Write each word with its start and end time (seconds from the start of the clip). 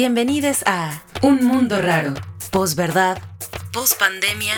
Bienvenidos 0.00 0.62
a 0.64 1.02
Un 1.22 1.44
Mundo 1.44 1.82
Raro, 1.82 2.14
posverdad, 2.52 3.18
pospandemia 3.72 4.54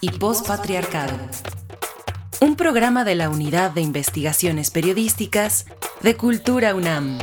y 0.00 0.10
pospatriarcado. 0.10 1.16
Un 2.40 2.56
programa 2.56 3.04
de 3.04 3.14
la 3.14 3.30
Unidad 3.30 3.70
de 3.70 3.82
Investigaciones 3.82 4.72
Periodísticas 4.72 5.66
de 6.00 6.16
Cultura 6.16 6.74
UNAM. 6.74 7.18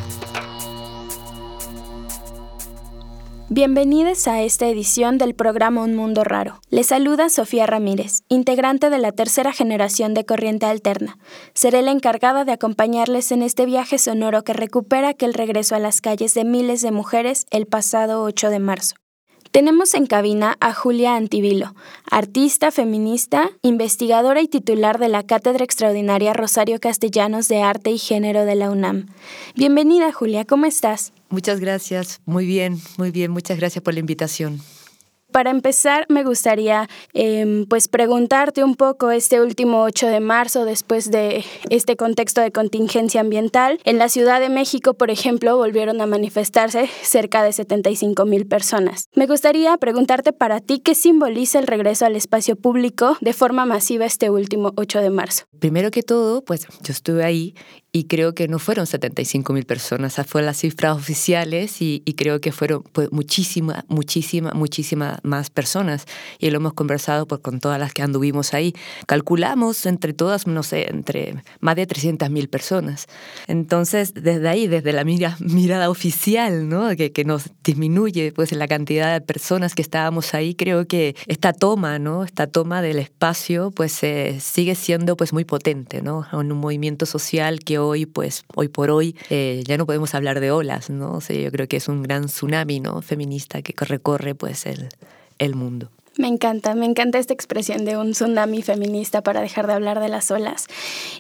Bienvenidos 3.50 4.28
a 4.28 4.42
esta 4.42 4.68
edición 4.68 5.18
del 5.18 5.34
programa 5.34 5.82
Un 5.82 5.96
Mundo 5.96 6.26
Raro. 6.26 6.60
Les 6.70 6.88
saluda 6.88 7.30
Sofía 7.30 7.66
Ramírez, 7.66 8.24
integrante 8.28 8.90
de 8.90 8.98
la 8.98 9.14
tercera 9.14 9.54
generación 9.54 10.14
de 10.14 10.26
Corriente 10.26 10.66
Alterna. 10.66 11.18
Seré 11.54 11.82
la 11.82 11.92
encargada 11.92 12.44
de 12.44 12.52
acompañarles 12.52 13.32
en 13.32 13.42
este 13.42 13.66
viaje 13.66 14.00
sonoro 14.00 14.44
que 14.44 14.52
recupera 14.52 15.08
aquel 15.08 15.34
regreso 15.34 15.76
a 15.76 15.80
las 15.80 16.02
calles 16.02 16.34
de 16.34 16.44
miles 16.44 16.82
de 16.82 16.92
mujeres 16.92 17.46
el 17.50 17.68
pasado 17.68 18.22
8 18.24 18.50
de 18.50 18.60
marzo. 18.60 18.96
Tenemos 19.52 19.94
en 19.94 20.06
cabina 20.06 20.58
a 20.60 20.74
Julia 20.74 21.16
Antivilo, 21.16 21.74
artista, 22.10 22.72
feminista, 22.72 23.50
investigadora 23.62 24.42
y 24.42 24.48
titular 24.48 25.00
de 25.00 25.10
la 25.10 25.24
Cátedra 25.24 25.64
Extraordinaria 25.64 26.34
Rosario 26.34 26.80
Castellanos 26.80 27.48
de 27.48 27.62
Arte 27.62 27.92
y 27.92 27.98
Género 27.98 28.46
de 28.46 28.56
la 28.56 28.70
UNAM. 28.70 29.08
Bienvenida, 29.56 30.12
Julia, 30.12 30.46
¿cómo 30.46 30.66
estás? 30.66 31.14
Muchas 31.30 31.60
gracias, 31.60 32.22
muy 32.26 32.46
bien, 32.46 32.80
muy 32.98 33.12
bien, 33.12 33.32
muchas 33.32 33.58
gracias 33.58 33.84
por 33.84 33.94
la 33.94 34.00
invitación. 34.00 34.62
Para 35.32 35.52
empezar, 35.52 36.06
me 36.10 36.24
gustaría 36.24 36.88
em, 37.14 37.66
pues 37.66 37.88
preguntarte 37.90 38.64
un 38.64 38.76
poco 38.76 39.12
este 39.12 39.42
último 39.42 39.84
8 39.84 40.08
de 40.08 40.20
marzo, 40.22 40.64
después 40.64 41.12
de 41.12 41.44
este 41.70 41.98
contexto 41.98 42.42
de 42.42 42.52
contingencia 42.52 43.22
ambiental. 43.22 43.80
En 43.84 43.98
la 43.98 44.08
Ciudad 44.08 44.40
de 44.40 44.50
México, 44.50 44.94
por 44.94 45.12
ejemplo, 45.12 45.58
volvieron 45.58 46.00
a 46.00 46.06
manifestarse 46.06 46.90
cerca 47.04 47.44
de 47.44 47.52
75 47.52 48.26
mil 48.26 48.48
personas. 48.48 49.10
Me 49.16 49.28
gustaría 49.28 49.76
preguntarte 49.78 50.32
para 50.32 50.62
ti 50.62 50.80
qué 50.80 50.96
simboliza 50.96 51.60
el 51.60 51.68
regreso 51.68 52.06
al 52.06 52.16
espacio 52.16 52.56
público 52.56 53.18
de 53.20 53.34
forma 53.34 53.66
masiva 53.66 54.06
este 54.06 54.30
último 54.30 54.72
8 54.78 55.02
de 55.02 55.10
marzo. 55.10 55.44
Primero 55.60 55.92
que 55.92 56.04
todo, 56.04 56.44
pues 56.44 56.68
yo 56.82 56.94
estuve 56.94 57.26
ahí 57.26 57.54
y 57.92 58.06
creo 58.06 58.36
que 58.36 58.48
no 58.48 58.60
fueron 58.60 58.86
75 58.86 59.54
mil 59.54 59.66
personas, 59.66 60.14
esas 60.14 60.28
fueron 60.28 60.46
las 60.46 60.58
cifras 60.58 60.96
oficiales 60.96 61.82
y, 61.82 62.02
creo 62.16 62.42
que 62.42 62.52
fueron 62.52 62.84
pues, 62.92 63.12
muchísimas, 63.12 63.84
muchísimas, 63.88 64.54
muchísimas 64.54 65.17
más 65.24 65.50
personas 65.50 66.06
y 66.40 66.50
lo 66.50 66.58
hemos 66.58 66.74
conversado 66.74 67.28
pues, 67.28 67.42
con 67.42 67.60
todas 67.60 67.80
las 67.80 67.94
que 67.94 68.02
anduvimos 68.02 68.54
ahí. 68.54 68.74
Calculamos 69.06 69.86
entre 69.86 70.14
todas, 70.14 70.48
no 70.48 70.64
sé, 70.64 70.90
entre 70.90 71.44
más 71.60 71.76
de 71.76 71.86
300 71.88 72.30
mil 72.30 72.50
personas. 72.50 73.08
Entonces, 73.48 74.14
desde 74.14 74.48
ahí, 74.48 74.68
desde 74.68 74.94
la 74.94 75.04
mirada 75.40 75.90
oficial, 75.90 76.70
¿no? 76.70 76.96
que, 76.96 77.12
que 77.12 77.26
nos 77.26 77.50
disminuye 77.64 78.32
pues, 78.32 78.52
la 78.52 78.68
cantidad 78.68 79.14
de 79.14 79.22
personas 79.22 79.76
que 79.76 79.82
estábamos 79.82 80.34
ahí, 80.34 80.56
creo 80.56 80.88
que 80.88 81.16
esta 81.28 81.54
toma, 81.54 82.00
¿no? 82.00 82.24
esta 82.24 82.48
toma 82.48 82.82
del 82.82 83.00
espacio, 83.00 83.72
pues 83.72 84.04
eh, 84.04 84.38
sigue 84.40 84.76
siendo 84.76 85.18
pues, 85.18 85.34
muy 85.34 85.46
potente, 85.46 86.02
¿no? 86.02 86.26
un 86.34 86.50
movimiento 86.50 87.06
social 87.06 87.60
que 87.60 87.80
hoy, 87.80 88.06
pues, 88.06 88.44
hoy 88.56 88.68
por 88.68 88.90
hoy, 88.90 89.16
eh, 89.30 89.64
ya 89.66 89.78
no 89.78 89.86
podemos 89.86 90.14
hablar 90.16 90.40
de 90.40 90.52
olas, 90.52 90.90
¿no? 90.90 91.14
O 91.14 91.22
sea, 91.22 91.36
yo 91.36 91.52
creo 91.52 91.68
que 91.68 91.78
es 91.78 91.88
un 91.88 92.04
gran 92.04 92.26
tsunami, 92.26 92.80
¿no? 92.80 93.02
Feminista 93.02 93.62
que 93.62 93.74
recorre, 93.86 94.36
pues, 94.36 94.66
el, 94.66 94.90
el 95.40 95.56
mundo. 95.56 95.90
Me 96.18 96.28
encanta, 96.28 96.74
me 96.74 96.86
encanta 96.86 97.20
esta 97.20 97.34
expresión 97.34 97.86
de 97.86 97.98
un 97.98 98.12
tsunami 98.12 98.62
feminista 98.64 99.22
para 99.22 99.42
dejar 99.42 99.68
de 99.68 99.74
hablar 99.74 100.00
de 100.00 100.10
las 100.10 100.32
olas. 100.32 100.66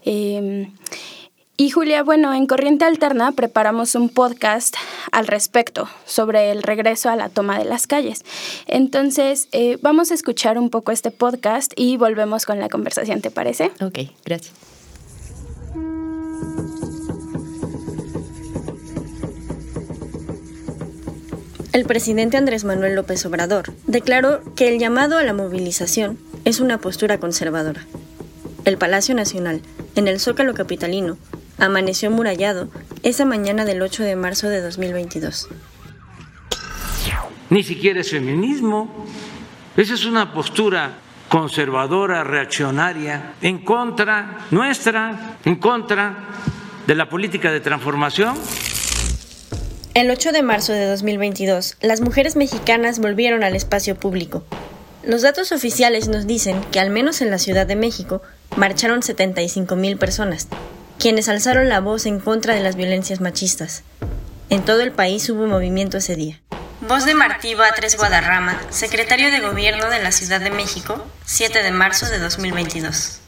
Em, 0.03 0.71
y 1.55 1.71
Julia, 1.71 2.03
bueno, 2.03 2.33
en 2.33 2.45
Corriente 2.45 2.85
Alterna 2.85 3.31
preparamos 3.31 3.95
un 3.95 4.09
podcast 4.09 4.75
al 5.11 5.25
respecto 5.25 5.89
sobre 6.05 6.51
el 6.51 6.61
regreso 6.61 7.09
a 7.09 7.15
la 7.15 7.29
toma 7.29 7.57
de 7.57 7.65
las 7.65 7.87
calles. 7.87 8.23
Entonces, 8.67 9.47
eh, 9.51 9.77
vamos 9.81 10.11
a 10.11 10.13
escuchar 10.13 10.59
un 10.59 10.69
poco 10.69 10.91
este 10.91 11.09
podcast 11.09 11.73
y 11.75 11.97
volvemos 11.97 12.45
con 12.45 12.59
la 12.59 12.69
conversación, 12.69 13.21
¿te 13.21 13.31
parece? 13.31 13.71
Ok, 13.81 13.99
gracias. 14.23 14.66
El 21.77 21.85
presidente 21.85 22.37
Andrés 22.37 22.63
Manuel 22.63 22.95
López 22.95 23.23
Obrador 23.27 23.71
declaró 23.85 24.41
que 24.55 24.67
el 24.67 24.79
llamado 24.79 25.19
a 25.19 25.23
la 25.23 25.33
movilización 25.33 26.17
es 26.43 26.59
una 26.59 26.79
postura 26.79 27.19
conservadora. 27.19 27.85
El 28.65 28.79
Palacio 28.79 29.13
Nacional, 29.13 29.61
en 29.95 30.07
el 30.07 30.19
Zócalo 30.19 30.55
Capitalino, 30.55 31.19
amaneció 31.59 32.09
murallado 32.09 32.69
esa 33.03 33.25
mañana 33.25 33.63
del 33.63 33.83
8 33.83 34.01
de 34.01 34.15
marzo 34.15 34.49
de 34.49 34.59
2022. 34.61 35.49
Ni 37.51 37.61
siquiera 37.61 38.01
es 38.01 38.09
feminismo. 38.09 39.05
Esa 39.75 39.93
es 39.93 40.05
una 40.05 40.33
postura 40.33 40.97
conservadora, 41.29 42.23
reaccionaria, 42.23 43.35
en 43.39 43.59
contra 43.59 44.47
nuestra, 44.49 45.37
en 45.45 45.57
contra 45.57 46.15
de 46.87 46.95
la 46.95 47.07
política 47.07 47.51
de 47.51 47.59
transformación 47.59 48.35
el 49.97 50.11
8 50.11 50.31
de 50.31 50.43
marzo 50.43 50.73
de 50.73 50.85
2022, 50.85 51.77
las 51.81 52.01
mujeres 52.01 52.35
mexicanas 52.35 52.99
volvieron 52.99 53.43
al 53.43 53.55
espacio 53.55 53.95
público. 53.95 54.45
Los 55.01 55.23
datos 55.23 55.51
oficiales 55.51 56.07
nos 56.07 56.27
dicen 56.27 56.63
que 56.71 56.79
al 56.79 56.91
menos 56.91 57.19
en 57.21 57.31
la 57.31 57.39
Ciudad 57.39 57.65
de 57.65 57.75
México 57.75 58.21
marcharon 58.55 59.01
75 59.01 59.75
mil 59.75 59.97
personas, 59.97 60.49
quienes 60.99 61.29
alzaron 61.29 61.67
la 61.67 61.79
voz 61.79 62.05
en 62.05 62.19
contra 62.19 62.53
de 62.53 62.61
las 62.61 62.75
violencias 62.75 63.21
machistas. 63.21 63.83
En 64.51 64.63
todo 64.63 64.81
el 64.81 64.91
país 64.91 65.27
hubo 65.31 65.47
movimiento 65.47 65.97
ese 65.97 66.15
día. 66.15 66.39
Voz 66.87 67.05
de 67.05 67.15
Martí 67.15 67.55
Batres 67.55 67.97
Guadarrama, 67.97 68.55
secretario 68.69 69.31
de 69.31 69.39
Gobierno 69.39 69.89
de 69.89 70.03
la 70.03 70.11
Ciudad 70.11 70.39
de 70.39 70.51
México, 70.51 71.03
7 71.25 71.63
de 71.63 71.71
marzo 71.71 72.05
de 72.05 72.19
2022. 72.19 73.19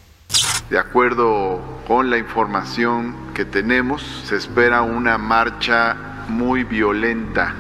De 0.69 0.77
acuerdo 0.77 1.59
con 1.87 2.11
la 2.11 2.19
información 2.19 3.33
que 3.33 3.43
tenemos, 3.43 4.03
se 4.27 4.35
espera 4.35 4.83
una 4.83 5.17
marcha 5.17 6.18
muy 6.29 6.63
violenta. 6.63 7.53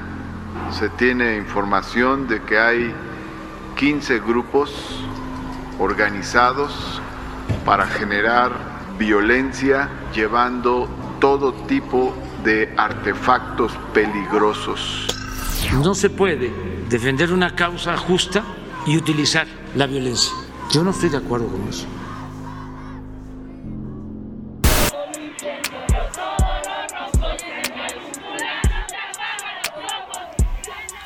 Se 0.71 0.89
tiene 0.89 1.37
información 1.37 2.27
de 2.27 2.41
que 2.43 2.57
hay 2.57 2.93
15 3.77 4.19
grupos 4.19 4.71
organizados 5.79 7.01
para 7.65 7.87
generar 7.87 8.51
violencia 8.97 9.89
llevando 10.13 10.87
todo 11.19 11.53
tipo 11.53 12.13
de 12.43 12.73
artefactos 12.77 13.71
peligrosos. 13.93 15.07
No 15.73 15.93
se 15.93 16.09
puede 16.09 16.51
defender 16.89 17.31
una 17.33 17.55
causa 17.55 17.97
justa 17.97 18.43
y 18.85 18.97
utilizar 18.97 19.47
la 19.75 19.87
violencia. 19.87 20.31
Yo 20.71 20.83
no 20.83 20.91
estoy 20.91 21.09
de 21.09 21.17
acuerdo 21.17 21.47
con 21.47 21.67
eso. 21.67 21.85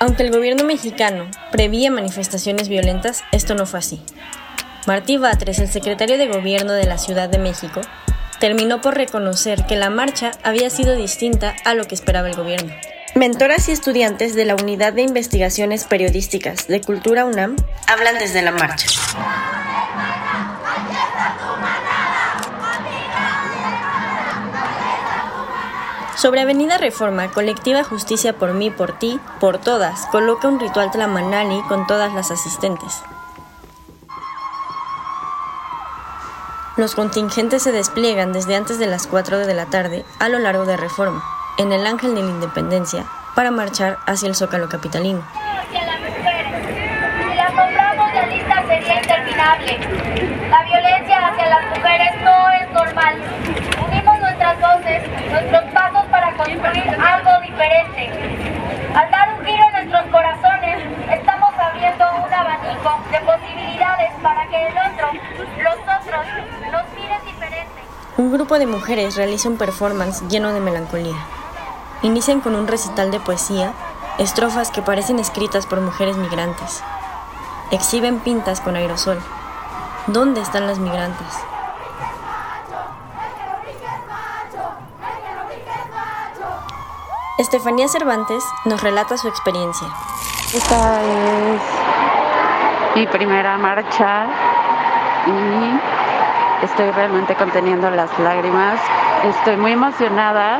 Aunque 0.03 0.24
el 0.24 0.31
gobierno 0.31 0.66
mexicano 0.66 1.31
prevía 1.50 1.90
manifestaciones 1.90 2.68
violentas, 2.68 3.24
esto 3.31 3.56
no 3.56 3.66
fue 3.66 3.80
así. 3.80 4.02
Martí 4.86 5.16
Batres, 5.16 5.59
el 5.59 5.69
secretario 5.69 6.18
de 6.18 6.28
Gobierno 6.28 6.74
de 6.74 6.84
la 6.84 6.97
Ciudad 6.97 7.30
de 7.30 7.38
México, 7.38 7.80
terminó 8.42 8.81
por 8.81 8.96
reconocer 8.96 9.66
que 9.66 9.78
la 9.78 9.90
marcha 9.90 10.31
había 10.44 10.69
sido 10.69 10.97
distinta 10.97 11.56
a 11.63 11.74
lo 11.74 11.86
que 11.86 11.96
esperaba 11.96 12.28
el 12.28 12.36
gobierno. 12.36 12.74
Mentoras 13.16 13.69
y 13.69 13.72
estudiantes 13.72 14.36
de 14.36 14.44
la 14.44 14.56
Unidad 14.56 14.92
de 14.92 15.03
Investigaciones 15.03 15.86
Periodísticas 15.86 16.68
de 16.68 16.81
Cultura 16.81 17.24
UNAM 17.24 17.56
hablan 17.88 18.19
desde 18.19 18.42
la 18.42 18.52
marcha. 18.52 18.88
Sobre 26.15 26.42
Avenida 26.42 26.77
Reforma, 26.77 27.31
Colectiva 27.31 27.83
Justicia 27.83 28.33
por 28.33 28.54
mí, 28.54 28.69
por 28.69 28.98
ti, 29.00 29.19
por 29.39 29.57
todas, 29.57 30.06
coloca 30.07 30.48
un 30.48 30.60
ritual 30.60 30.92
tlamanali 30.92 31.62
con 31.63 31.88
todas 31.88 32.13
las 32.13 32.31
asistentes. 32.31 33.04
Los 36.75 36.95
contingentes 36.95 37.62
se 37.62 37.71
despliegan 37.71 38.33
desde 38.33 38.56
antes 38.56 38.80
de 38.80 38.88
las 38.88 39.06
4 39.06 39.39
de 39.39 39.54
la 39.54 39.68
tarde 39.68 40.06
a 40.19 40.27
lo 40.27 40.39
largo 40.39 40.65
de 40.65 40.75
Reforma, 40.75 41.24
en 41.57 41.71
el 41.71 41.86
Ángel 41.86 42.15
de 42.15 42.24
la 42.24 42.30
Independencia, 42.30 43.06
para 43.36 43.51
marchar 43.51 44.00
hacia 44.07 44.27
el 44.27 44.36
Zócalo 44.36 44.69
Capitalino. 44.69 45.24
Hacia 45.33 45.86
las 45.86 46.00
mujeres. 46.00 46.48
Si 47.19 47.36
las 47.36 48.27
lista 48.27 48.63
sería 48.68 49.01
interminable. 49.01 49.80
La 50.50 50.63
violencia 50.63 51.27
hacia 51.27 51.48
las 51.48 51.77
mujeres 51.77 52.12
no 52.24 52.50
es 52.50 52.71
normal. 52.71 53.21
Unimos 53.88 54.19
nuestras 54.19 54.60
voces, 54.60 55.04
nuestros 55.30 55.65
algo 56.61 57.41
diferente. 57.41 58.09
Al 58.95 59.09
dar 59.09 59.33
un 59.33 59.45
giro 59.45 59.63
en 59.67 59.73
nuestros 59.73 60.11
corazones, 60.11 60.77
estamos 61.11 61.50
abriendo 61.57 62.05
un 62.25 62.33
abanico 62.33 63.00
de 63.11 63.19
posibilidades 63.21 64.11
para 64.21 64.47
que 64.47 64.67
el 64.67 64.73
otro, 64.77 65.07
los 65.63 65.75
otros, 65.75 66.25
nos 66.71 66.83
miren 66.95 67.25
diferente. 67.25 67.81
Un 68.17 68.31
grupo 68.31 68.59
de 68.59 68.67
mujeres 68.67 69.15
realiza 69.15 69.50
un 69.50 69.57
performance 69.57 70.21
lleno 70.27 70.53
de 70.53 70.59
melancolía. 70.59 71.17
Inician 72.03 72.41
con 72.41 72.55
un 72.55 72.67
recital 72.67 73.11
de 73.11 73.19
poesía 73.19 73.73
estrofas 74.19 74.69
que 74.69 74.83
parecen 74.83 75.17
escritas 75.19 75.65
por 75.65 75.81
mujeres 75.81 76.17
migrantes. 76.17 76.83
Exhiben 77.71 78.19
pintas 78.19 78.61
con 78.61 78.75
aerosol. 78.75 79.19
¿Dónde 80.07 80.41
están 80.41 80.67
las 80.67 80.77
migrantes? 80.77 81.27
Estefanía 87.35 87.88
Cervantes 87.88 88.44
nos 88.63 88.83
relata 88.83 89.18
su 89.18 89.27
experiencia. 89.27 89.88
Esta 90.53 91.01
es 91.01 91.62
mi 92.95 93.07
primera 93.07 93.57
marcha 93.57 94.27
y 95.25 96.63
estoy 96.63 96.91
realmente 96.91 97.33
conteniendo 97.33 97.89
las 97.89 98.19
lágrimas. 98.19 98.80
Estoy 99.24 99.57
muy 99.57 99.71
emocionada. 99.71 100.59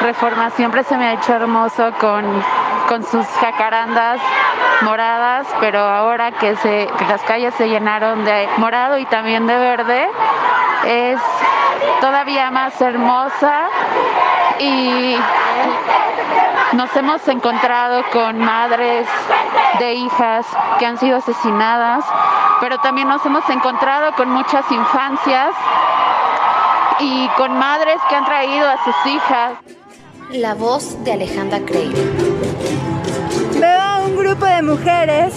Reforma 0.00 0.50
siempre 0.50 0.82
se 0.82 0.96
me 0.96 1.06
ha 1.06 1.12
hecho 1.12 1.34
hermoso 1.34 1.92
con, 2.00 2.24
con 2.88 3.04
sus 3.04 3.24
jacarandas 3.40 4.20
moradas, 4.82 5.46
pero 5.60 5.78
ahora 5.78 6.32
que, 6.32 6.56
se, 6.56 6.88
que 6.98 7.04
las 7.04 7.22
calles 7.22 7.54
se 7.54 7.68
llenaron 7.68 8.24
de 8.24 8.48
morado 8.56 8.98
y 8.98 9.06
también 9.06 9.46
de 9.46 9.56
verde, 9.56 10.08
es 10.84 11.20
todavía 12.00 12.50
más 12.50 12.80
hermosa 12.80 13.68
y 14.58 15.16
nos 16.74 16.94
hemos 16.96 17.26
encontrado 17.28 18.02
con 18.12 18.38
madres 18.38 19.06
de 19.78 19.94
hijas 19.94 20.46
que 20.78 20.86
han 20.86 20.98
sido 20.98 21.18
asesinadas, 21.18 22.04
pero 22.60 22.78
también 22.78 23.08
nos 23.08 23.24
hemos 23.24 23.48
encontrado 23.48 24.12
con 24.16 24.30
muchas 24.30 24.70
infancias 24.70 25.54
y 27.00 27.28
con 27.36 27.56
madres 27.58 27.96
que 28.08 28.16
han 28.16 28.24
traído 28.24 28.68
a 28.68 28.84
sus 28.84 29.06
hijas. 29.06 29.52
La 30.30 30.54
voz 30.54 31.02
de 31.04 31.12
Alejandra 31.12 31.60
Craig. 31.60 31.94
Veo 33.60 33.80
a 33.80 33.98
un 34.00 34.16
grupo 34.16 34.44
de 34.46 34.62
mujeres 34.62 35.34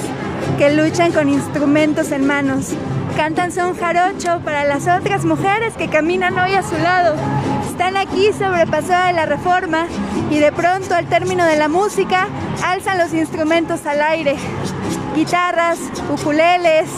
que 0.58 0.72
luchan 0.72 1.12
con 1.12 1.30
instrumentos 1.30 2.12
en 2.12 2.26
manos. 2.26 2.74
Cantan 3.18 3.52
son 3.52 3.76
jarocho 3.76 4.42
para 4.46 4.64
las 4.64 4.88
otras 4.88 5.26
mujeres 5.26 5.74
que 5.74 5.90
caminan 5.90 6.38
hoy 6.38 6.54
a 6.54 6.62
su 6.62 6.78
lado. 6.78 7.16
Están 7.68 7.98
aquí 7.98 8.32
sobre 8.32 8.68
Paseo 8.68 9.06
de 9.08 9.14
la 9.14 9.26
Reforma 9.26 9.88
y 10.30 10.38
de 10.38 10.52
pronto 10.52 10.94
al 10.94 11.08
término 11.08 11.44
de 11.48 11.56
la 11.56 11.68
música 11.68 12.28
alzan 12.64 13.00
los 13.00 13.16
instrumentos 13.16 13.88
al 13.88 14.04
aire. 14.04 14.36
Guitarras, 15.16 15.80
ukuleles, 16.12 16.92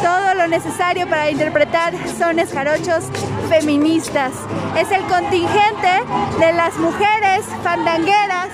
todo 0.00 0.34
lo 0.34 0.46
necesario 0.46 1.08
para 1.08 1.28
interpretar 1.28 1.92
sones 2.16 2.52
jarochos 2.52 3.06
feministas. 3.48 4.30
Es 4.78 4.92
el 4.92 5.02
contingente 5.06 5.90
de 6.38 6.52
las 6.52 6.76
mujeres 6.76 7.44
fandangueras. 7.64 8.50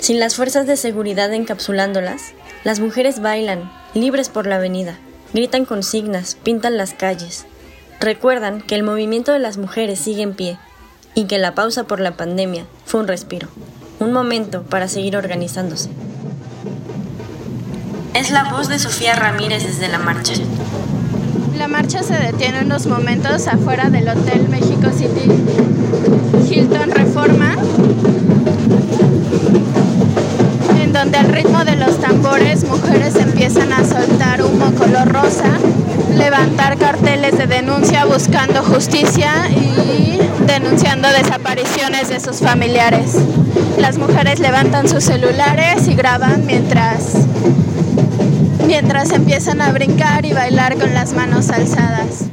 Sin 0.00 0.18
las 0.18 0.34
fuerzas 0.34 0.66
de 0.66 0.76
seguridad 0.76 1.32
encapsulándolas, 1.32 2.32
las 2.64 2.80
mujeres 2.80 3.20
bailan, 3.22 3.70
libres 3.94 4.28
por 4.28 4.46
la 4.46 4.56
avenida, 4.56 4.98
gritan 5.32 5.64
consignas, 5.64 6.36
pintan 6.42 6.76
las 6.76 6.94
calles. 6.94 7.46
Recuerdan 8.00 8.60
que 8.60 8.74
el 8.74 8.82
movimiento 8.82 9.32
de 9.32 9.38
las 9.38 9.56
mujeres 9.56 9.98
sigue 9.98 10.22
en 10.22 10.34
pie 10.34 10.58
y 11.14 11.24
que 11.24 11.38
la 11.38 11.54
pausa 11.54 11.84
por 11.84 12.00
la 12.00 12.16
pandemia 12.16 12.64
fue 12.84 13.00
un 13.00 13.08
respiro, 13.08 13.48
un 13.98 14.12
momento 14.12 14.62
para 14.62 14.88
seguir 14.88 15.16
organizándose. 15.16 15.90
Es 18.14 18.30
la 18.30 18.44
voz 18.44 18.68
de 18.68 18.78
Sofía 18.78 19.14
Ramírez 19.14 19.64
desde 19.64 19.88
la 19.88 19.98
marcha. 19.98 20.32
La 21.56 21.68
marcha 21.68 22.02
se 22.02 22.14
detiene 22.14 22.62
unos 22.62 22.86
momentos 22.86 23.48
afuera 23.48 23.90
del 23.90 24.08
Hotel 24.08 24.48
México 24.48 24.90
City 24.96 25.37
levantar 36.38 36.78
carteles 36.78 37.36
de 37.36 37.48
denuncia 37.48 38.04
buscando 38.04 38.62
justicia 38.62 39.48
y 39.50 40.20
denunciando 40.46 41.08
desapariciones 41.08 42.10
de 42.10 42.20
sus 42.20 42.38
familiares. 42.38 43.16
Las 43.76 43.98
mujeres 43.98 44.38
levantan 44.38 44.88
sus 44.88 45.02
celulares 45.02 45.88
y 45.88 45.96
graban 45.96 46.46
mientras 46.46 47.14
mientras 48.68 49.10
empiezan 49.10 49.60
a 49.62 49.72
brincar 49.72 50.24
y 50.26 50.32
bailar 50.32 50.78
con 50.78 50.94
las 50.94 51.12
manos 51.12 51.50
alzadas. 51.50 52.26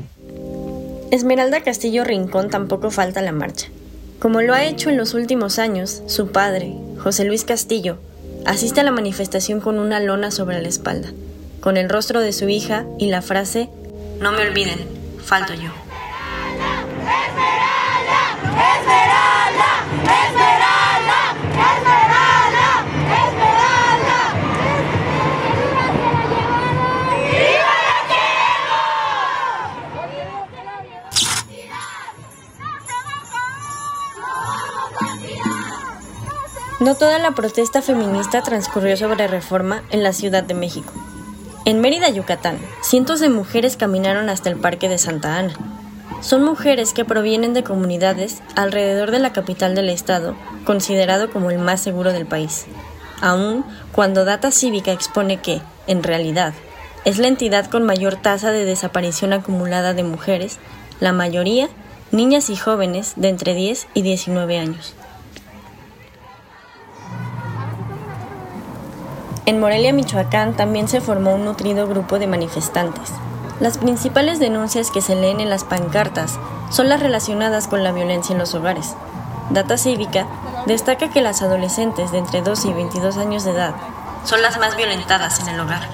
Esmeralda 1.10 1.62
Castillo 1.62 2.04
Rincón 2.04 2.52
tampoco 2.52 2.92
falta 2.92 3.24
la 3.24 3.32
marcha. 3.32 3.70
Como 4.20 4.42
lo 4.42 4.54
ha 4.54 4.66
hecho 4.66 4.92
en 4.92 4.98
los 4.98 5.16
últimos 5.16 5.58
años, 5.58 6.04
su 6.06 6.28
padre, 6.28 6.76
José 7.00 7.26
Luis 7.26 7.44
Castillo, 7.44 7.98
asiste 8.46 8.82
a 8.82 8.84
la 8.84 8.92
manifestación 8.92 9.62
con 9.62 9.80
una 9.80 10.00
lona 10.00 10.30
sobre 10.30 10.62
la 10.62 10.68
espalda, 10.68 11.10
con 11.60 11.76
el 11.76 11.90
rostro 11.90 12.22
de 12.22 12.34
su 12.34 12.48
hija 12.50 12.86
y 13.00 13.08
la 13.08 13.24
frase, 13.24 13.70
No 14.20 14.32
me 14.32 14.48
olviden, 14.48 14.88
falto 15.24 15.54
yo. 15.54 15.70
No 36.80 36.94
toda 36.94 37.18
la 37.18 37.32
protesta 37.32 37.82
feminista 37.82 38.44
transcurrió 38.44 38.96
sobre 38.96 39.28
reforma 39.28 39.84
en 39.90 40.04
la 40.04 40.14
Ciudad 40.14 40.44
de 40.44 40.54
México. 40.54 40.94
En 41.66 41.82
Mérida, 41.82 42.10
Yucatán, 42.10 42.60
cientos 42.84 43.20
de 43.20 43.30
mujeres 43.30 43.76
caminaron 43.76 44.30
hasta 44.30 44.52
el 44.52 44.56
Parque 44.56 44.88
de 44.88 45.00
Santa 45.00 45.40
Ana. 45.40 45.56
Son 46.22 46.44
mujeres 46.44 46.94
que 46.94 47.06
provienen 47.06 47.56
de 47.56 47.64
comunidades 47.64 48.44
alrededor 48.56 49.10
de 49.10 49.18
la 49.18 49.34
capital 49.34 49.74
del 49.74 49.90
estado, 49.90 50.36
considerado 50.64 51.32
como 51.32 51.50
el 51.50 51.58
más 51.58 51.82
seguro 51.82 52.14
del 52.14 52.28
país. 52.28 52.68
Aún 53.20 53.66
cuando 53.94 54.26
Data 54.26 54.52
Cívica 54.52 54.92
expone 54.92 55.42
que, 55.42 55.60
en 55.88 56.04
realidad, 56.04 56.54
es 57.04 57.18
la 57.18 57.30
entidad 57.30 57.66
con 57.66 57.82
mayor 57.82 58.16
tasa 58.16 58.52
de 58.52 58.64
desaparición 58.64 59.34
acumulada 59.34 59.96
de 59.96 60.04
mujeres, 60.04 60.60
la 61.00 61.14
mayoría 61.14 61.68
niñas 62.12 62.52
y 62.52 62.56
jóvenes 62.56 63.14
de 63.16 63.30
entre 63.30 63.56
10 63.56 63.88
y 63.96 64.04
19 64.04 64.60
años. 64.60 64.94
En 69.48 69.60
Morelia, 69.60 69.94
Michoacán, 69.94 70.56
también 70.56 70.88
se 70.88 71.02
formó 71.02 71.36
un 71.36 71.46
nutrido 71.46 71.88
grupo 71.88 72.18
de 72.18 72.26
manifestantes. 72.26 73.12
Las 73.60 73.78
principales 73.78 74.40
denuncias 74.40 74.90
que 74.90 75.02
se 75.02 75.16
leen 75.16 75.40
en 75.40 75.52
las 75.52 75.64
pancartas 75.64 76.40
son 76.72 76.90
las 76.90 77.00
relacionadas 77.00 77.68
con 77.68 77.84
la 77.84 77.92
violencia 77.92 78.34
en 78.34 78.40
los 78.40 78.56
hogares. 78.56 78.96
Data 79.52 79.78
Cívica 79.78 80.26
destaca 80.66 81.12
que 81.12 81.22
las 81.22 81.44
adolescentes 81.44 82.12
de 82.12 82.18
entre 82.18 82.42
12 82.42 82.70
y 82.70 82.74
22 82.74 83.18
años 83.18 83.44
de 83.44 83.52
edad 83.52 83.76
son 84.24 84.42
las 84.42 84.60
más 84.60 84.76
violentadas 84.76 85.40
en 85.40 85.50
el 85.50 85.60
hogar. 85.60 85.88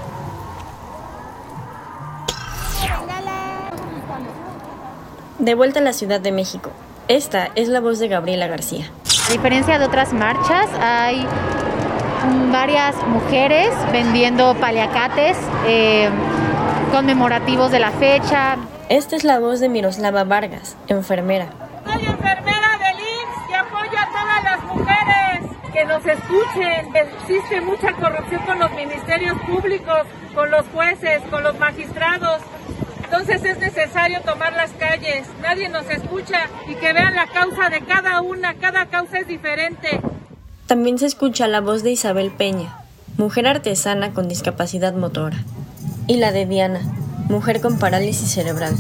De 5.39 5.55
vuelta 5.55 5.79
a 5.79 5.84
la 5.84 5.91
Ciudad 5.91 6.22
de 6.22 6.31
México. 6.31 6.70
Esta 7.10 7.50
es 7.55 7.67
la 7.67 7.81
voz 7.81 8.00
de 8.00 8.08
Gabriela 8.08 8.48
García. 8.48 8.89
A 9.27 9.31
diferencia 9.31 9.77
de 9.77 9.86
otras 9.86 10.13
marchas, 10.13 10.70
hay 10.79 11.27
varias 12.51 12.96
mujeres 13.08 13.70
vendiendo 13.92 14.56
paliacates 14.56 15.38
eh, 15.66 16.10
conmemorativos 16.92 17.72
de 17.72 17.80
la 17.80 17.92
fecha. 17.92 18.58
Esta 18.90 19.16
es 19.16 19.24
la 19.24 19.40
voz 19.40 19.60
de 19.60 19.70
Miroslava 19.70 20.24
Vargas, 20.24 20.75
enfermera. 20.88 21.48
Soy 21.86 22.06
enfermera 22.06 22.78
del 22.78 23.00
IMSS 23.00 23.48
que 23.48 23.56
apoya 23.56 24.01
a 24.01 24.10
todas 24.10 24.44
las 24.44 24.63
mujeres 24.63 25.58
que 25.74 25.86
nos 25.86 26.06
escuchen. 26.06 26.96
Existe 26.96 27.62
mucha 27.62 27.94
corrupción 27.94 28.42
con 28.46 28.60
los 28.60 28.72
ministerios 28.72 29.40
públicos, 29.42 30.01
con 30.36 30.51
los 30.51 30.68
jueces, 30.74 31.22
con 31.30 31.44
los 31.44 31.58
magistrados. 31.58 32.42
Entonces 33.04 33.44
es 33.44 33.60
necesario 33.60 34.22
tomar 34.22 34.54
las 34.54 34.72
calles, 34.72 35.28
nadie 35.42 35.68
nos 35.68 35.90
escucha 35.90 36.48
y 36.68 36.75
que 36.75 36.94
vean 36.94 37.13
la 37.13 37.28
causa 37.28 37.70
de 37.70 37.82
cada 37.82 38.22
una, 38.22 38.54
cada 38.56 38.86
causa 38.86 39.20
es 39.20 39.28
diferente. 39.28 40.00
También 40.72 40.98
se 40.98 41.06
escucha 41.06 41.50
la 41.50 41.60
voz 41.60 41.84
de 41.84 41.92
Isabel 41.92 42.32
Peña, 42.32 42.80
mujer 43.18 43.46
artesana 43.46 44.13
con 44.13 44.30
discapacidad 44.30 44.94
motora, 44.94 45.44
y 46.08 46.16
la 46.16 46.32
de 46.32 46.46
Diana, 46.46 46.80
mujer 47.28 47.60
con 47.60 47.78
parálisis 47.78 48.32
cerebral. 48.32 48.74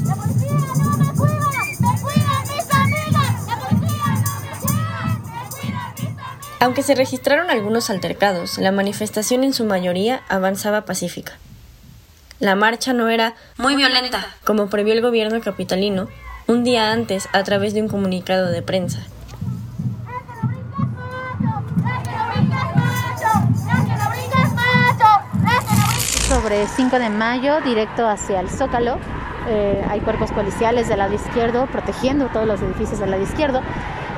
Aunque 6.61 6.81
se 6.81 6.95
registraron 6.95 7.49
algunos 7.49 7.89
altercados, 7.89 8.57
la 8.57 8.71
manifestación 8.71 9.43
en 9.43 9.51
su 9.51 9.65
mayoría 9.65 10.21
avanzaba 10.29 10.85
pacífica. 10.85 11.33
La 12.39 12.55
marcha 12.55 12.93
no 12.93 13.09
era 13.09 13.35
muy 13.57 13.75
violenta, 13.75 14.25
como 14.45 14.69
previó 14.69 14.93
el 14.93 15.01
gobierno 15.01 15.41
capitalino 15.41 16.07
un 16.47 16.63
día 16.63 16.93
antes 16.93 17.27
a 17.33 17.43
través 17.43 17.73
de 17.73 17.81
un 17.81 17.89
comunicado 17.89 18.49
de 18.49 18.61
prensa. 18.61 19.05
Sobre 26.51 26.67
5 26.67 26.99
de 26.99 27.09
mayo, 27.09 27.61
directo 27.61 28.05
hacia 28.09 28.41
el 28.41 28.49
Zócalo. 28.49 28.97
Eh, 29.47 29.85
hay 29.89 30.01
cuerpos 30.01 30.33
policiales 30.33 30.89
del 30.89 30.97
lado 30.97 31.13
izquierdo 31.13 31.65
protegiendo 31.67 32.27
todos 32.27 32.45
los 32.45 32.61
edificios 32.61 32.99
del 32.99 33.11
lado 33.11 33.23
izquierdo 33.23 33.61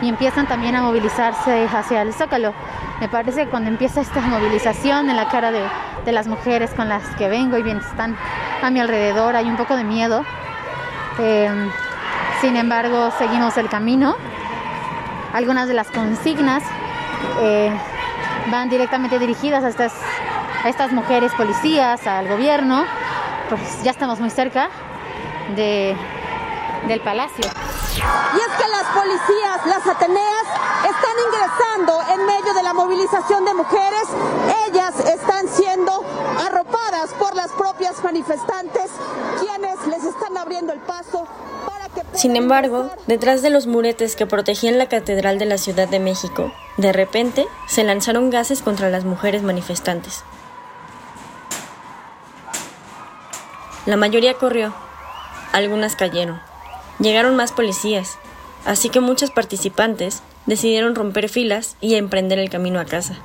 y 0.02 0.10
empiezan 0.10 0.48
también 0.48 0.76
a 0.76 0.82
movilizarse 0.82 1.68
hacia 1.72 2.02
el 2.02 2.12
Zócalo. 2.12 2.56
Me 3.00 3.08
parece 3.08 3.44
que 3.44 3.52
cuando 3.52 3.70
empieza 3.70 4.02
esta 4.02 4.20
movilización 4.22 5.12
en 5.12 5.16
la 5.16 5.28
cara 5.30 5.52
de, 5.52 5.62
de 6.06 6.12
las 6.12 6.26
mujeres 6.26 6.72
con 6.72 6.90
las 6.90 7.04
que 7.18 7.28
vengo 7.28 7.56
y 7.60 7.62
bien 7.62 7.78
están 7.78 8.18
a 8.64 8.72
mi 8.72 8.80
alrededor, 8.80 9.36
hay 9.36 9.46
un 9.46 9.56
poco 9.56 9.76
de 9.76 9.84
miedo. 9.84 10.26
Eh, 11.20 11.52
sin 12.42 12.56
embargo, 12.56 13.12
seguimos 13.20 13.58
el 13.58 13.70
camino. 13.70 14.16
Algunas 15.34 15.68
de 15.68 15.76
las 15.76 15.92
consignas 15.92 16.64
eh, 17.42 17.72
van 18.50 18.70
directamente 18.70 19.20
dirigidas 19.20 19.64
a 19.64 19.70
estas, 19.70 19.94
a 20.64 20.70
estas 20.70 20.92
mujeres 20.92 21.32
policías, 21.34 22.08
al 22.08 22.28
gobierno. 22.28 22.86
Pues 23.50 23.84
ya 23.84 23.92
estamos 23.92 24.20
muy 24.20 24.30
cerca 24.30 24.70
de, 25.56 25.96
del 26.88 27.02
palacio. 27.02 27.46
Y 27.96 28.38
es 28.38 28.58
que 28.58 28.68
las 28.70 28.84
policías, 28.94 29.66
las 29.66 29.88
Ateneas, 29.88 30.48
están 30.84 31.16
ingresando 31.28 32.00
en 32.14 32.26
medio 32.26 32.54
de 32.54 32.64
la 32.64 32.74
movilización 32.74 33.46
de 33.46 33.54
mujeres. 33.54 34.04
Ellas 34.68 35.00
están 35.00 35.48
siendo 35.48 36.04
arropadas 36.40 37.14
por 37.20 37.36
las 37.36 37.52
propias 37.52 38.04
manifestantes, 38.04 38.92
quienes 39.40 39.86
les 39.88 40.04
están 40.06 40.38
abriendo 40.38 40.74
el 40.74 40.80
paso 40.80 41.28
para 41.66 41.90
que... 41.90 42.18
Sin 42.18 42.36
embargo, 42.36 42.90
detrás 43.06 43.42
de 43.42 43.50
los 43.50 43.68
muretes 43.68 44.16
que 44.16 44.26
protegían 44.26 44.78
la 44.78 44.88
Catedral 44.88 45.38
de 45.38 45.46
la 45.46 45.58
Ciudad 45.58 45.88
de 45.88 46.00
México, 46.00 46.52
de 46.78 46.94
repente 46.94 47.48
se 47.68 47.84
lanzaron 47.84 48.30
gases 48.30 48.62
contra 48.62 48.90
las 48.90 49.06
mujeres 49.06 49.44
manifestantes. 49.44 50.24
La 53.86 53.98
mayoría 53.98 54.36
corrió, 54.36 54.74
algunas 55.52 55.98
cayeron. 55.98 56.40
Llegaron 57.00 57.36
más 57.36 57.52
policías, 57.52 58.18
así 58.66 58.88
que 58.88 59.02
muchos 59.02 59.30
participantes 59.30 60.24
decidieron 60.46 60.96
romper 60.96 61.28
filas 61.28 61.76
y 61.82 61.96
emprender 61.96 62.40
el 62.40 62.50
camino 62.50 62.80
a 62.80 62.86
casa. 62.86 63.18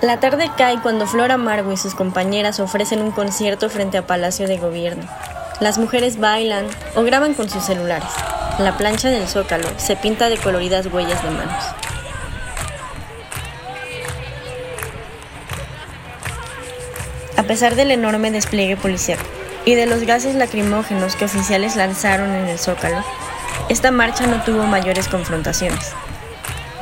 La 0.00 0.18
tarde 0.18 0.50
cae 0.56 0.80
cuando 0.80 1.06
Flor 1.06 1.30
Amargo 1.30 1.70
y 1.70 1.76
sus 1.76 1.94
compañeras 1.94 2.58
ofrecen 2.58 3.00
un 3.00 3.12
concierto 3.12 3.70
frente 3.70 3.96
a 3.96 4.06
Palacio 4.06 4.48
de 4.48 4.56
Gobierno. 4.56 5.04
Las 5.60 5.78
mujeres 5.78 6.18
bailan 6.18 6.66
o 6.96 7.02
graban 7.02 7.34
con 7.34 7.48
sus 7.48 7.62
celulares. 7.62 8.08
La 8.60 8.76
plancha 8.76 9.08
del 9.08 9.26
zócalo 9.26 9.66
se 9.78 9.96
pinta 9.96 10.28
de 10.28 10.36
coloridas 10.36 10.84
huellas 10.84 11.22
de 11.22 11.30
manos. 11.30 11.64
A 17.38 17.42
pesar 17.44 17.74
del 17.74 17.90
enorme 17.90 18.30
despliegue 18.30 18.76
policial 18.76 19.18
y 19.64 19.76
de 19.76 19.86
los 19.86 20.02
gases 20.02 20.34
lacrimógenos 20.34 21.16
que 21.16 21.24
oficiales 21.24 21.74
lanzaron 21.74 22.34
en 22.34 22.48
el 22.48 22.58
zócalo, 22.58 23.02
esta 23.70 23.92
marcha 23.92 24.26
no 24.26 24.42
tuvo 24.42 24.64
mayores 24.66 25.08
confrontaciones. 25.08 25.92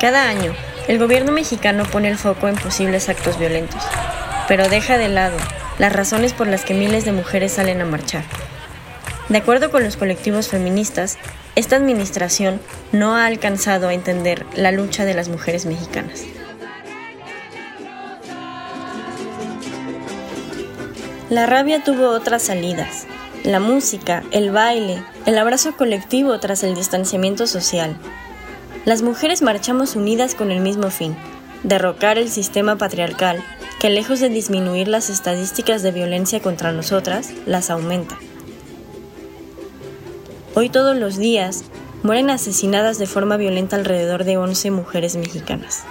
Cada 0.01 0.27
año, 0.27 0.53
el 0.89 0.99
gobierno 0.99 1.31
mexicano 1.31 1.85
pone 1.85 2.09
el 2.09 2.17
foco 2.17 2.49
en 2.49 2.55
posibles 2.55 3.07
actos 3.07 3.39
violentos, 3.39 3.81
pero 4.49 4.67
deja 4.67 4.97
de 4.97 5.07
lado 5.07 5.37
las 5.77 5.93
razones 5.93 6.33
por 6.33 6.47
las 6.47 6.65
que 6.65 6.73
miles 6.73 7.05
de 7.05 7.13
mujeres 7.13 7.53
salen 7.53 7.79
a 7.79 7.85
marchar. 7.85 8.25
De 9.29 9.37
acuerdo 9.37 9.71
con 9.71 9.83
los 9.83 9.95
colectivos 9.95 10.49
feministas, 10.49 11.17
esta 11.59 11.75
administración 11.75 12.61
no 12.93 13.17
ha 13.17 13.25
alcanzado 13.25 13.89
a 13.89 13.93
entender 13.93 14.45
la 14.55 14.71
lucha 14.71 15.03
de 15.03 15.13
las 15.13 15.27
mujeres 15.27 15.65
mexicanas. 15.65 16.23
La 21.29 21.45
rabia 21.45 21.83
tuvo 21.83 22.09
otras 22.09 22.43
salidas. 22.43 23.05
La 23.43 23.59
música, 23.59 24.23
el 24.31 24.51
baile, 24.51 25.03
el 25.25 25.37
abrazo 25.37 25.75
colectivo 25.75 26.39
tras 26.39 26.63
el 26.63 26.75
distanciamiento 26.75 27.45
social. 27.45 27.97
Las 28.85 29.01
mujeres 29.01 29.41
marchamos 29.41 29.97
unidas 29.97 30.35
con 30.35 30.51
el 30.51 30.61
mismo 30.61 30.89
fin, 30.89 31.17
derrocar 31.63 32.17
el 32.17 32.29
sistema 32.29 32.77
patriarcal 32.77 33.43
que 33.81 33.89
lejos 33.89 34.21
de 34.21 34.29
disminuir 34.29 34.87
las 34.87 35.09
estadísticas 35.09 35.83
de 35.83 35.91
violencia 35.91 36.41
contra 36.41 36.71
nosotras, 36.71 37.31
las 37.45 37.69
aumenta. 37.69 38.17
Hoy 40.59 40.67
todos 40.67 40.97
los 40.97 41.15
días 41.15 41.63
mueren 42.03 42.29
asesinadas 42.29 42.99
de 42.99 43.07
forma 43.07 43.37
violenta 43.37 43.77
alrededor 43.77 44.25
de 44.25 44.35
11 44.35 44.71
mujeres 44.71 45.15
mexicanas. 45.15 45.85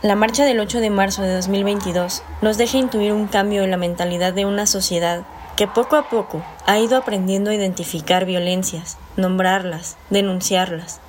La 0.00 0.14
marcha 0.14 0.46
del 0.46 0.60
8 0.60 0.80
de 0.80 0.88
marzo 0.88 1.20
de 1.20 1.34
2022 1.34 2.22
nos 2.40 2.56
deja 2.56 2.78
intuir 2.78 3.12
un 3.12 3.26
cambio 3.26 3.62
en 3.62 3.70
la 3.70 3.76
mentalidad 3.76 4.32
de 4.32 4.46
una 4.46 4.64
sociedad 4.64 5.24
que 5.58 5.68
poco 5.68 5.96
a 5.96 6.08
poco 6.08 6.42
ha 6.64 6.78
ido 6.78 6.96
aprendiendo 6.96 7.50
a 7.50 7.54
identificar 7.54 8.24
violencias, 8.24 8.96
nombrarlas, 9.18 9.98
denunciarlas, 10.08 11.00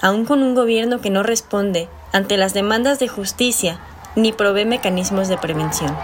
aún 0.00 0.24
con 0.24 0.42
un 0.42 0.56
gobierno 0.56 1.00
que 1.00 1.10
no 1.10 1.22
responde 1.22 1.88
ante 2.10 2.36
las 2.36 2.52
demandas 2.52 2.98
de 2.98 3.06
justicia 3.06 3.78
ni 4.14 4.32
provee 4.32 4.64
mecanismos 4.64 5.28
de 5.28 5.38
prevención. 5.38 5.96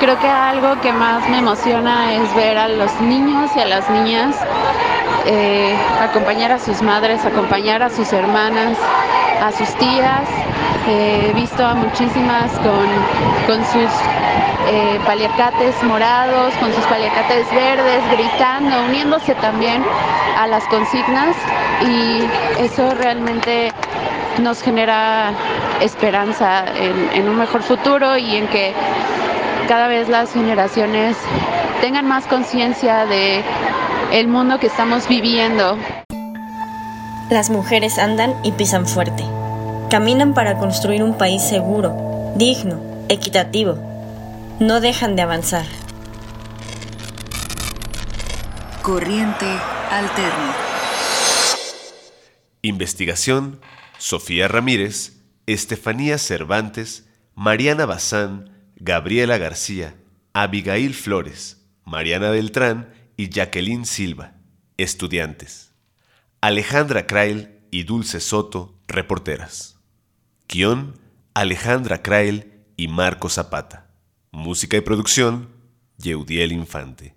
Creo 0.00 0.20
que 0.20 0.28
algo 0.28 0.78
que 0.82 0.92
más 0.92 1.26
me 1.30 1.38
emociona 1.38 2.12
es 2.14 2.34
ver 2.34 2.58
a 2.58 2.68
los 2.68 3.00
niños 3.00 3.50
y 3.56 3.60
a 3.60 3.64
las 3.64 3.88
niñas 3.88 4.36
eh, 5.26 5.74
acompañar 6.00 6.52
a 6.52 6.58
sus 6.58 6.82
madres, 6.82 7.24
acompañar 7.24 7.82
a 7.82 7.90
sus 7.90 8.12
hermanas, 8.12 8.76
a 9.42 9.50
sus 9.52 9.68
tías. 9.76 10.28
Eh, 10.86 11.28
he 11.30 11.32
visto 11.32 11.64
a 11.64 11.74
muchísimas 11.74 12.50
con, 13.46 13.64
sus 13.64 13.90
eh, 14.68 15.00
paliacates 15.06 15.82
morados, 15.84 16.52
con 16.54 16.72
sus 16.74 16.84
paliacates 16.84 17.46
verdes, 17.54 18.02
gritando, 18.10 18.84
uniéndose 18.84 19.34
también 19.36 19.82
a 20.38 20.46
las 20.46 20.64
consignas 20.64 21.36
y 21.88 22.24
eso 22.62 22.94
realmente 22.94 23.72
nos 24.42 24.62
genera 24.62 25.32
esperanza 25.80 26.64
en 26.76 27.28
un 27.28 27.36
mejor 27.36 27.62
futuro 27.62 28.16
y 28.18 28.36
en 28.36 28.48
que 28.48 28.74
cada 29.68 29.88
vez 29.88 30.08
las 30.08 30.32
generaciones 30.32 31.16
tengan 31.80 32.06
más 32.06 32.26
conciencia 32.26 33.06
de 33.06 33.42
el 34.12 34.28
mundo 34.28 34.58
que 34.58 34.66
estamos 34.66 35.08
viviendo. 35.08 35.78
Las 37.30 37.50
mujeres 37.50 37.98
andan 37.98 38.34
y 38.44 38.52
pisan 38.52 38.86
fuerte. 38.86 39.24
Caminan 39.90 40.34
para 40.34 40.58
construir 40.58 41.02
un 41.02 41.16
país 41.16 41.42
seguro, 41.42 42.32
digno, 42.36 42.80
equitativo. 43.08 43.78
No 44.60 44.80
dejan 44.80 45.16
de 45.16 45.22
avanzar. 45.22 45.66
Corriente 48.82 49.46
alterna. 49.90 50.54
Investigación: 52.62 53.60
Sofía 53.98 54.48
Ramírez, 54.48 55.14
Estefanía 55.46 56.18
Cervantes, 56.18 57.08
Mariana 57.34 57.86
Bazán, 57.86 58.50
Gabriela 58.76 59.38
García, 59.38 59.94
Abigail 60.32 60.94
Flores, 60.94 61.58
Mariana 61.84 62.30
Beltrán 62.30 62.88
y 63.16 63.28
Jacqueline 63.28 63.86
Silva, 63.86 64.34
estudiantes. 64.76 65.72
Alejandra 66.40 67.06
Krail 67.06 67.60
y 67.70 67.84
Dulce 67.84 68.20
Soto, 68.20 68.78
reporteras. 68.86 69.78
Guión, 70.48 70.98
Alejandra 71.34 72.02
Krail 72.02 72.52
y 72.76 72.88
Marco 72.88 73.28
Zapata. 73.28 73.90
Música 74.30 74.76
y 74.76 74.80
producción, 74.80 75.48
Yeudiel 75.96 76.52
Infante. 76.52 77.14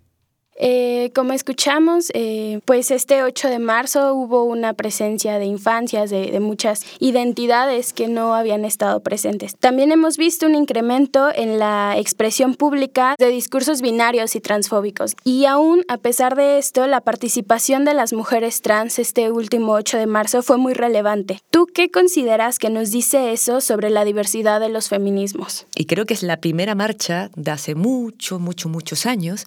Eh, 0.59 1.11
como 1.13 1.33
escuchamos, 1.33 2.11
eh, 2.13 2.59
pues 2.65 2.89
este 2.89 3.23
8 3.23 3.49
de 3.49 3.59
marzo 3.59 4.13
hubo 4.15 4.43
una 4.43 4.73
presencia 4.73 5.37
de 5.37 5.45
infancias, 5.45 6.09
de, 6.09 6.31
de, 6.31 6.39
muchas 6.39 6.83
identidades 6.99 7.93
que 7.93 8.07
no 8.07 8.33
habían 8.33 8.65
estado 8.65 9.01
presentes. 9.01 9.55
También 9.55 9.91
hemos 9.91 10.17
visto 10.17 10.47
un 10.47 10.55
incremento 10.55 11.29
en 11.33 11.59
la 11.59 11.95
expresión 11.97 12.55
pública 12.55 13.15
de 13.19 13.27
discursos 13.27 13.81
binarios 13.81 14.35
y 14.35 14.41
transfóbicos. 14.41 15.15
Y 15.23 15.45
aún 15.45 15.83
a 15.87 15.97
pesar 15.97 16.35
de 16.35 16.57
esto, 16.57 16.87
la 16.87 17.01
participación 17.01 17.85
de 17.85 17.93
las 17.93 18.13
mujeres 18.13 18.61
trans 18.61 18.97
este 18.99 19.31
último 19.31 19.73
8 19.73 19.97
de 19.97 20.07
marzo 20.07 20.41
fue 20.41 20.57
muy 20.57 20.73
relevante. 20.73 21.39
¿Tú 21.51 21.67
qué 21.67 21.91
consideras 21.91 22.57
que 22.57 22.69
nos 22.69 22.91
dice 22.91 23.31
eso 23.31 23.61
sobre 23.61 23.89
la 23.89 24.05
diversidad 24.05 24.59
de 24.59 24.69
los 24.69 24.89
feminismos? 24.89 25.67
Y 25.75 25.85
creo 25.85 26.05
que 26.05 26.13
es 26.15 26.23
la 26.23 26.37
primera 26.37 26.73
marcha 26.73 27.29
de 27.35 27.51
hace 27.51 27.75
mucho, 27.75 28.39
mucho, 28.39 28.69
muchos 28.69 29.05
años 29.05 29.45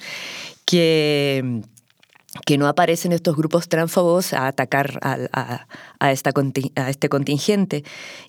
que 0.70 1.62
que 2.46 2.58
no 2.58 2.68
aparecen 2.68 3.12
estos 3.12 3.36
grupos 3.36 3.68
transfobos 3.68 4.32
a 4.32 4.46
atacar 4.46 5.00
a, 5.02 6.12
esta, 6.12 6.32
a 6.76 6.90
este 6.90 7.08
contingente. 7.08 7.84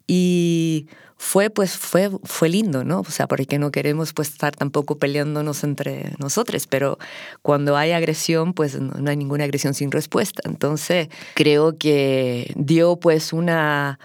Y 0.07 0.87
fue, 1.17 1.51
pues, 1.51 1.77
fue, 1.77 2.09
fue 2.23 2.49
lindo, 2.49 2.83
¿no? 2.83 3.01
O 3.01 3.11
sea, 3.11 3.27
porque 3.27 3.59
no 3.59 3.69
queremos 3.69 4.13
pues, 4.13 4.29
estar 4.29 4.55
tampoco 4.55 4.97
peleándonos 4.97 5.63
entre 5.63 6.13
nosotros, 6.17 6.65
pero 6.65 6.97
cuando 7.43 7.77
hay 7.77 7.91
agresión, 7.91 8.53
pues 8.53 8.79
no, 8.79 9.09
hay 9.09 9.17
ninguna 9.17 9.43
agresión 9.43 9.75
sin 9.75 9.91
respuesta. 9.91 10.41
Entonces, 10.45 11.09
creo 11.35 11.77
que 11.77 12.51
dio 12.55 12.95
pues 12.95 13.33
una, 13.33 13.99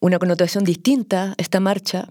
una 0.00 0.18
connotación 0.18 0.64
distinta 0.64 1.34
esta 1.36 1.60
marcha 1.60 2.08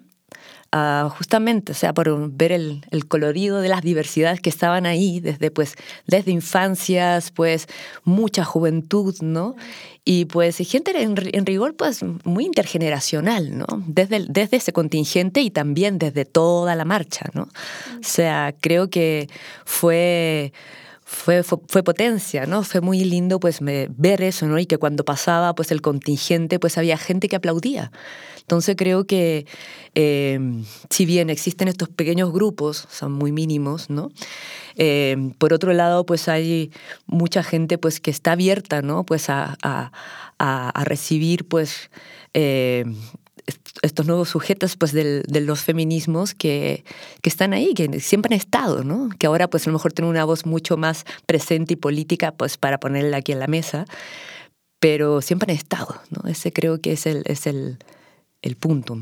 justamente, 1.18 1.72
o 1.72 1.76
sea, 1.76 1.94
por 1.94 2.32
ver 2.32 2.52
el, 2.52 2.84
colorido 3.08 3.62
de 3.62 3.70
las 3.70 3.82
diversidades 3.82 4.42
que 4.42 4.50
estaban 4.50 4.86
ahí 4.86 5.20
desde, 5.20 5.52
pues, 5.52 5.76
desde 6.08 6.32
infancias, 6.32 7.32
pues, 7.32 7.68
mucha 8.04 8.44
juventud, 8.44 9.16
¿no? 9.22 9.56
Y 10.06 10.26
pues 10.26 10.58
gente 10.58 11.00
en, 11.02 11.16
en 11.18 11.46
rigor, 11.46 11.76
pues, 11.76 12.02
muy 12.24 12.46
intergeneracional, 12.46 13.58
¿no? 13.58 13.68
Desde, 13.88 14.26
desde 14.28 14.58
ese 14.58 14.74
contingente 14.74 15.42
y 15.42 15.52
también 15.52 16.00
desde 16.00 16.26
toda 16.26 16.76
la 16.76 16.86
marcha, 16.86 17.28
¿no? 17.34 17.44
O 17.44 18.04
sea, 18.04 18.56
creo 18.60 18.90
que 18.90 19.30
fue... 19.66 20.54
Fue, 21.06 21.44
fue, 21.44 21.84
potencia, 21.84 22.46
¿no? 22.46 22.64
Fue 22.64 22.82
muy 22.82 23.04
lindo 23.04 23.40
pues 23.40 23.60
ver 23.62 24.22
eso, 24.22 24.48
¿no? 24.48 24.58
Y 24.58 24.66
que 24.66 24.78
cuando 24.78 25.04
pasaba 25.04 25.54
pues 25.54 25.72
el 25.72 25.82
contingente 25.82 26.60
pues 26.60 26.78
había 26.78 26.98
gente 26.98 27.28
que 27.28 27.36
aplaudía. 27.36 27.92
Entonces 28.40 28.76
creo 28.78 29.06
que 29.06 29.46
eh, 29.96 30.40
si 30.90 31.06
bien 31.06 31.30
existen 31.30 31.68
estos 31.68 31.90
pequeños 31.90 32.32
grupos, 32.34 32.88
son 32.90 33.14
muy 33.14 33.32
mínimos, 33.32 33.90
¿no? 33.90 34.12
Eh, 34.76 35.32
por 35.38 35.54
otro 35.54 35.74
lado, 35.74 36.06
pues 36.06 36.28
hay 36.28 36.72
mucha 37.06 37.44
gente 37.44 37.78
pues 37.78 38.00
que 38.00 38.12
está 38.12 38.34
abierta, 38.34 38.82
¿no? 38.82 39.06
Pues 39.06 39.30
a, 39.30 39.92
recibir 40.84 41.48
pues 41.48 41.90
eh, 42.34 42.84
estos 43.82 44.06
nuevos 44.06 44.30
sujetos 44.30 44.78
pues 44.78 44.94
de 44.94 45.42
los 45.42 45.62
feminismos 45.62 46.34
que, 46.34 46.84
que, 47.22 47.30
están 47.30 47.54
ahí, 47.54 47.74
que 47.74 48.00
siempre 48.00 48.34
han 48.34 48.40
estado, 48.40 48.84
¿no? 48.84 49.10
Que 49.18 49.28
ahora 49.28 49.50
pues 49.50 49.68
a 49.68 49.70
lo 49.70 49.74
mejor 49.74 49.94
tienen 49.94 50.12
una 50.12 50.26
voz 50.26 50.46
mucho 50.46 50.78
más 50.78 51.06
presente 51.26 51.74
y 51.74 51.78
política 51.78 52.32
pues 52.32 52.58
para 52.58 52.80
ponerla 52.80 53.18
aquí 53.18 53.32
en 53.32 53.40
la 53.40 53.48
mesa, 53.48 53.86
pero 54.80 55.22
siempre 55.22 55.52
han 55.52 55.58
estado, 55.58 56.02
¿no? 56.10 56.30
Ese 56.30 56.54
creo 56.54 56.80
que 56.80 56.94
es 56.94 57.06
el, 57.06 57.24
es 57.26 57.48
el, 57.48 57.80
el 58.42 58.56
punto. 58.56 58.98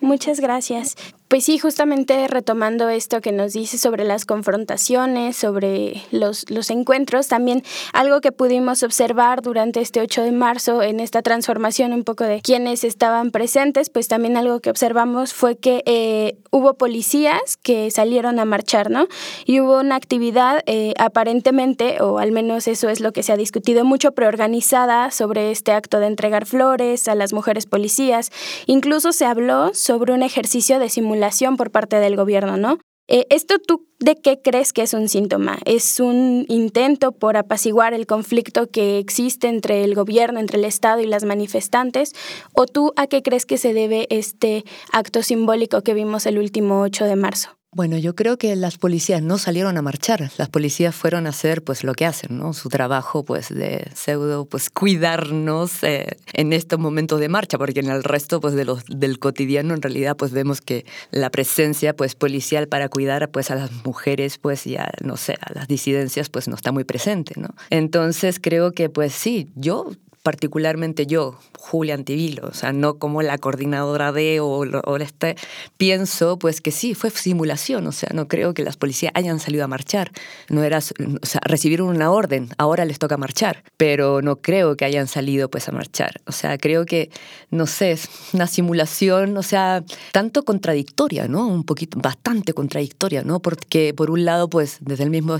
Muchas 0.00 0.40
gracias. 0.40 0.96
Pues 1.28 1.44
sí, 1.44 1.58
justamente 1.58 2.26
retomando 2.26 2.88
esto 2.88 3.20
que 3.20 3.32
nos 3.32 3.52
dice 3.52 3.76
sobre 3.76 4.04
las 4.04 4.24
confrontaciones, 4.24 5.36
sobre 5.36 6.02
los, 6.10 6.50
los 6.50 6.70
encuentros, 6.70 7.28
también 7.28 7.62
algo 7.92 8.22
que 8.22 8.32
pudimos 8.32 8.82
observar 8.82 9.42
durante 9.42 9.82
este 9.82 10.00
8 10.00 10.22
de 10.22 10.32
marzo 10.32 10.82
en 10.82 11.00
esta 11.00 11.20
transformación 11.20 11.92
un 11.92 12.02
poco 12.02 12.24
de 12.24 12.40
quienes 12.40 12.82
estaban 12.82 13.30
presentes, 13.30 13.90
pues 13.90 14.08
también 14.08 14.38
algo 14.38 14.60
que 14.60 14.70
observamos 14.70 15.34
fue 15.34 15.58
que 15.58 15.82
eh, 15.84 16.38
hubo 16.50 16.78
policías 16.78 17.58
que 17.58 17.90
salieron 17.90 18.38
a 18.38 18.46
marchar, 18.46 18.90
¿no? 18.90 19.06
Y 19.44 19.60
hubo 19.60 19.80
una 19.80 19.96
actividad 19.96 20.62
eh, 20.64 20.94
aparentemente, 20.98 22.00
o 22.00 22.20
al 22.20 22.32
menos 22.32 22.66
eso 22.68 22.88
es 22.88 23.00
lo 23.00 23.12
que 23.12 23.22
se 23.22 23.32
ha 23.32 23.36
discutido 23.36 23.84
mucho, 23.84 24.12
preorganizada 24.12 25.10
sobre 25.10 25.50
este 25.50 25.72
acto 25.72 26.00
de 26.00 26.06
entregar 26.06 26.46
flores 26.46 27.06
a 27.06 27.14
las 27.14 27.34
mujeres 27.34 27.66
policías. 27.66 28.30
Incluso 28.64 29.12
se 29.12 29.26
habló 29.26 29.74
sobre 29.74 30.14
un 30.14 30.22
ejercicio 30.22 30.78
de 30.78 30.88
simulación 30.88 31.17
por 31.56 31.70
parte 31.70 31.96
del 31.96 32.16
gobierno, 32.16 32.56
¿no? 32.56 32.78
Eh, 33.10 33.26
¿Esto 33.30 33.58
tú 33.58 33.86
de 34.00 34.16
qué 34.16 34.40
crees 34.42 34.74
que 34.74 34.82
es 34.82 34.92
un 34.92 35.08
síntoma? 35.08 35.58
¿Es 35.64 35.98
un 35.98 36.44
intento 36.48 37.12
por 37.12 37.38
apaciguar 37.38 37.94
el 37.94 38.06
conflicto 38.06 38.68
que 38.68 38.98
existe 38.98 39.48
entre 39.48 39.82
el 39.82 39.94
gobierno, 39.94 40.40
entre 40.40 40.58
el 40.58 40.66
Estado 40.66 41.00
y 41.00 41.06
las 41.06 41.24
manifestantes? 41.24 42.14
¿O 42.52 42.66
tú 42.66 42.92
a 42.96 43.06
qué 43.06 43.22
crees 43.22 43.46
que 43.46 43.56
se 43.56 43.72
debe 43.72 44.06
este 44.10 44.64
acto 44.92 45.22
simbólico 45.22 45.80
que 45.80 45.94
vimos 45.94 46.26
el 46.26 46.38
último 46.38 46.82
8 46.82 47.06
de 47.06 47.16
marzo? 47.16 47.57
Bueno, 47.70 47.98
yo 47.98 48.14
creo 48.14 48.38
que 48.38 48.56
las 48.56 48.78
policías 48.78 49.20
no 49.20 49.36
salieron 49.36 49.76
a 49.76 49.82
marchar, 49.82 50.30
las 50.38 50.48
policías 50.48 50.94
fueron 50.94 51.26
a 51.26 51.30
hacer 51.30 51.62
pues 51.62 51.84
lo 51.84 51.92
que 51.92 52.06
hacen, 52.06 52.38
¿no? 52.38 52.54
Su 52.54 52.70
trabajo 52.70 53.26
pues 53.26 53.50
de 53.50 53.90
pseudo 53.94 54.46
pues 54.46 54.70
cuidarnos 54.70 55.82
eh, 55.84 56.16
en 56.32 56.54
estos 56.54 56.78
momentos 56.78 57.20
de 57.20 57.28
marcha, 57.28 57.58
porque 57.58 57.80
en 57.80 57.90
el 57.90 58.04
resto 58.04 58.40
pues 58.40 58.54
de 58.54 58.64
los, 58.64 58.84
del 58.86 59.18
cotidiano 59.18 59.74
en 59.74 59.82
realidad 59.82 60.16
pues 60.16 60.32
vemos 60.32 60.62
que 60.62 60.86
la 61.10 61.28
presencia 61.28 61.94
pues 61.94 62.14
policial 62.14 62.68
para 62.68 62.88
cuidar 62.88 63.30
pues 63.30 63.50
a 63.50 63.54
las 63.54 63.70
mujeres 63.84 64.38
pues 64.38 64.64
ya 64.64 64.90
no 65.04 65.18
sé, 65.18 65.36
a 65.38 65.52
las 65.52 65.68
disidencias 65.68 66.30
pues 66.30 66.48
no 66.48 66.54
está 66.54 66.72
muy 66.72 66.84
presente, 66.84 67.34
¿no? 67.36 67.50
Entonces 67.68 68.40
creo 68.40 68.72
que 68.72 68.88
pues 68.88 69.12
sí, 69.12 69.50
yo 69.56 69.90
particularmente 70.28 71.06
yo, 71.06 71.38
Julia 71.58 71.94
Antivilo, 71.94 72.48
o 72.48 72.52
sea, 72.52 72.74
no 72.74 72.98
como 72.98 73.22
la 73.22 73.38
coordinadora 73.38 74.12
de 74.12 74.40
o, 74.40 74.58
o, 74.58 74.96
este, 74.98 75.36
pienso 75.78 76.38
pues 76.38 76.60
que 76.60 76.70
sí, 76.70 76.92
fue 76.92 77.08
simulación, 77.08 77.86
o 77.86 77.92
sea, 77.92 78.10
no 78.12 78.28
creo 78.28 78.52
que 78.52 78.62
las 78.62 78.76
policías 78.76 79.10
hayan 79.14 79.40
salido 79.40 79.64
a 79.64 79.68
marchar, 79.68 80.12
no 80.50 80.64
era, 80.64 80.80
o 80.80 81.26
sea, 81.26 81.40
recibieron 81.46 81.88
una 81.88 82.10
orden, 82.10 82.50
ahora 82.58 82.84
les 82.84 82.98
toca 82.98 83.16
marchar, 83.16 83.64
pero 83.78 84.20
no 84.20 84.36
creo 84.36 84.76
que 84.76 84.84
hayan 84.84 85.08
salido 85.08 85.48
pues 85.48 85.66
a 85.70 85.72
marchar, 85.72 86.20
o 86.26 86.32
sea, 86.32 86.58
creo 86.58 86.84
que, 86.84 87.10
no 87.50 87.66
sé, 87.66 87.92
es 87.92 88.10
una 88.34 88.46
simulación, 88.46 89.34
o 89.34 89.42
sea, 89.42 89.82
tanto 90.12 90.44
contradictoria, 90.44 91.26
¿no? 91.26 91.48
Un 91.48 91.64
poquito, 91.64 91.98
bastante 92.00 92.52
contradictoria, 92.52 93.22
¿no? 93.22 93.40
Porque 93.40 93.94
por 93.94 94.10
un 94.10 94.26
lado, 94.26 94.50
pues, 94.50 94.76
desde 94.82 95.04
el 95.04 95.10
mismo 95.10 95.38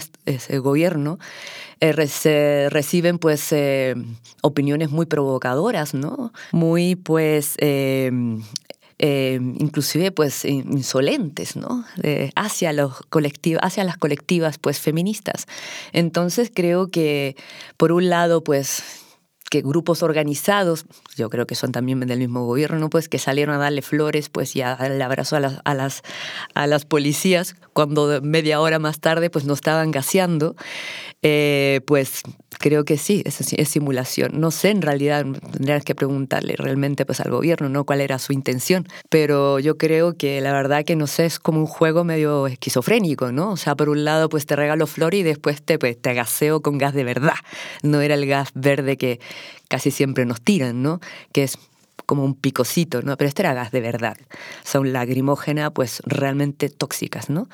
gobierno, 0.63 1.19
eh, 1.81 2.07
se 2.09 2.69
reciben 2.71 3.19
pues 3.19 3.53
eh, 3.53 3.95
opiniones 4.43 4.91
muy 4.91 5.07
provocadoras, 5.07 5.95
¿no? 5.95 6.33
Muy 6.53 6.97
pues 6.97 7.55
eh, 7.59 8.11
inclusive 9.01 10.11
pues 10.11 10.45
insolentes, 10.45 11.55
¿no? 11.57 11.85
hacia, 12.35 12.73
los 12.73 13.01
hacia 13.61 13.85
las 13.85 13.97
colectivas 13.97 14.59
pues 14.59 14.81
feministas. 14.81 15.47
Entonces 15.93 16.51
creo 16.53 16.91
que 16.91 17.37
por 17.77 17.93
un 17.93 18.09
lado 18.09 18.43
pues 18.43 18.83
que 19.49 19.63
grupos 19.63 20.03
organizados, 20.03 20.87
yo 21.17 21.31
creo 21.31 21.47
que 21.47 21.55
son 21.55 21.73
también 21.73 22.01
del 22.01 22.19
mismo 22.19 22.45
gobierno, 22.45 22.91
pues 22.91 23.09
que 23.09 23.19
salieron 23.19 23.55
a 23.55 23.59
darle 23.59 23.83
flores, 23.83 24.29
pues 24.29 24.55
y 24.57 24.63
a 24.63 24.77
darle 24.77 25.03
abrazo 25.03 25.37
a 25.37 25.41
las, 25.41 25.61
a 25.65 25.75
las, 25.75 26.03
a 26.55 26.67
las 26.67 26.85
policías 26.85 27.57
cuando 27.73 28.21
media 28.23 28.61
hora 28.61 28.79
más 28.79 29.01
tarde 29.01 29.31
pues 29.31 29.45
no 29.45 29.55
estaban 29.55 29.91
gaseando, 29.91 30.57
eh, 31.23 31.81
pues 31.87 32.23
creo 32.59 32.85
que 32.85 32.97
sí, 32.97 33.23
es, 33.25 33.41
es 33.53 33.69
simulación. 33.69 34.41
No 34.41 34.51
sé, 34.51 34.71
en 34.71 34.83
realidad 34.83 35.25
tendrías 35.53 35.85
que 35.85 35.95
preguntarle 35.95 36.55
realmente 36.57 37.07
pues 37.07 37.21
al 37.21 37.31
gobierno, 37.31 37.69
¿no? 37.69 37.85
Cuál 37.85 38.01
era 38.01 38.19
su 38.19 38.33
intención, 38.33 38.87
pero 39.09 39.59
yo 39.59 39.79
creo 39.79 40.17
que 40.17 40.41
la 40.41 40.53
verdad 40.53 40.85
que 40.85 40.97
no 40.97 41.07
sé, 41.07 41.27
es 41.27 41.39
como 41.39 41.61
un 41.61 41.67
juego 41.67 42.05
medio 42.05 42.47
esquizofrénico, 42.47 43.33
¿no? 43.33 43.53
O 43.53 43.57
sea, 43.57 43.77
por 43.77 43.89
un 43.89 44.05
lado 44.05 44.29
pues 44.29 44.47
te 44.47 44.57
regalo 44.57 44.87
flores 44.87 45.21
y 45.21 45.23
después 45.23 45.63
te, 45.63 45.79
pues, 45.79 46.01
te 46.01 46.15
gaseo 46.15 46.61
con 46.63 46.79
gas 46.79 46.95
de 46.95 47.05
verdad. 47.05 47.35
No 47.83 48.01
era 48.01 48.15
el 48.15 48.27
gas 48.27 48.51
verde 48.55 48.97
que 48.97 49.21
casi 49.69 49.91
siempre 49.91 50.27
nos 50.27 50.41
tiran, 50.41 50.83
¿no? 50.83 51.01
Que 51.33 51.45
es 51.45 51.59
como 52.07 52.25
un 52.25 52.35
picocito, 52.35 53.03
¿no? 53.03 53.17
Pero 53.17 53.29
este 53.29 53.43
era 53.43 53.55
gas 53.55 53.71
de 53.71 53.81
verdad. 53.81 54.17
Son 54.65 54.93
lagrimógenas, 54.93 55.73
pues 55.73 56.03
realmente 56.07 56.71
tóxicas, 56.71 57.29
¿no? 57.29 57.49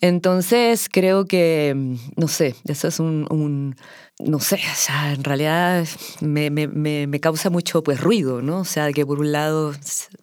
Entonces 0.00 0.88
creo 0.92 1.24
que, 1.24 1.96
no 2.16 2.28
sé, 2.28 2.54
eso 2.66 2.88
es 2.88 3.00
un, 3.00 3.76
no 4.18 4.38
sé, 4.38 4.56
o 4.56 4.76
sea, 4.76 5.12
en 5.12 5.24
realidad 5.24 5.86
me, 6.20 6.50
me, 6.50 6.68
me, 6.68 7.20
causa 7.20 7.48
mucho 7.48 7.82
pues 7.82 8.00
ruido, 8.00 8.42
¿no? 8.42 8.60
O 8.60 8.64
sea, 8.64 8.92
que 8.92 9.06
por 9.06 9.20
un 9.20 9.32
lado, 9.32 9.72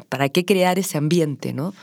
¿para 0.08 0.30
qué 0.30 0.46
crear 0.46 0.78
ese 0.78 0.98
ambiente, 0.98 1.54
¿no? 1.54 1.74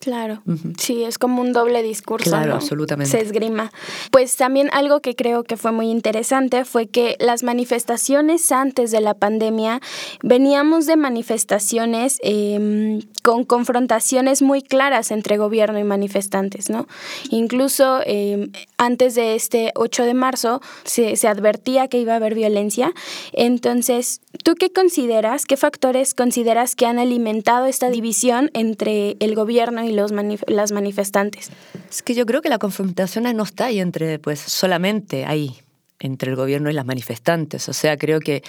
Claro, 0.00 0.42
sí, 0.78 1.02
es 1.02 1.18
como 1.18 1.42
un 1.42 1.52
doble 1.52 1.82
discurso. 1.82 2.30
Claro, 2.30 2.54
absolutamente. 2.54 3.10
Se 3.10 3.20
esgrima. 3.20 3.72
Pues 4.12 4.36
también 4.36 4.70
algo 4.72 5.00
que 5.00 5.16
creo 5.16 5.42
que 5.42 5.56
fue 5.56 5.72
muy 5.72 5.90
interesante 5.90 6.64
fue 6.64 6.86
que 6.86 7.16
las 7.18 7.42
manifestaciones 7.42 8.52
antes 8.52 8.92
de 8.92 9.00
la 9.00 9.14
pandemia, 9.14 9.80
veníamos 10.22 10.86
de 10.86 10.96
manifestaciones 10.96 12.18
em, 12.22 13.00
con 13.24 13.44
confrontaciones 13.44 14.40
muy 14.40 14.62
claras 14.62 15.10
entre 15.10 15.36
gobierno 15.36 15.80
y 15.80 15.84
manifestantes, 15.84 16.70
¿no? 16.70 16.86
Incluso 17.30 18.00
em, 18.06 18.52
antes 18.76 19.16
de 19.16 19.34
este 19.34 19.72
8 19.74 20.04
de 20.04 20.14
marzo 20.14 20.60
se, 20.84 21.16
se 21.16 21.26
advertía 21.26 21.88
que 21.88 21.98
iba 21.98 22.12
a 22.12 22.16
haber 22.16 22.36
violencia. 22.36 22.92
Entonces, 23.32 24.20
¿tú 24.44 24.54
qué 24.54 24.70
consideras, 24.70 25.44
qué 25.44 25.56
factores 25.56 26.14
consideras 26.14 26.76
que 26.76 26.86
han 26.86 27.00
alimentado 27.00 27.66
esta 27.66 27.90
división 27.90 28.50
entre 28.54 29.16
el 29.18 29.34
gobierno 29.34 29.82
y 29.84 29.87
los 29.92 30.12
las 30.46 30.72
manifestantes? 30.72 31.50
Es 31.90 32.02
que 32.02 32.14
yo 32.14 32.26
creo 32.26 32.42
que 32.42 32.48
la 32.48 32.58
confrontación 32.58 33.24
no 33.36 33.42
está 33.42 33.66
ahí 33.66 33.80
entre, 33.80 34.18
pues 34.18 34.40
solamente 34.40 35.24
ahí, 35.24 35.56
entre 36.00 36.30
el 36.30 36.36
gobierno 36.36 36.70
y 36.70 36.74
las 36.74 36.86
manifestantes. 36.86 37.68
O 37.68 37.72
sea, 37.72 37.96
creo 37.96 38.20
que 38.20 38.42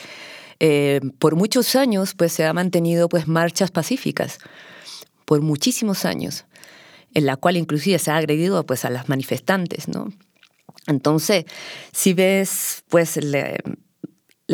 eh, 0.60 0.99
por 1.19 1.36
muchos 1.36 1.75
años 1.75 2.13
pues 2.15 2.34
se 2.34 2.45
ha 2.45 2.54
mantenido 2.54 3.08
pues 3.10 3.28
marchas 3.28 3.71
pacíficas, 3.71 4.39
por 5.25 5.41
muchísimos 5.41 6.06
años, 6.06 6.45
en 7.13 7.25
la 7.25 7.38
cual 7.38 7.58
inclusive 7.58 7.99
se 7.99 8.12
ha 8.12 8.17
agredido 8.17 8.65
pues 8.65 8.86
a 8.86 8.89
las 8.89 9.10
manifestantes, 9.10 9.88
¿no? 9.88 10.12
Entonces, 10.88 11.45
si 11.91 12.13
ves 12.13 12.84
pues 12.89 13.19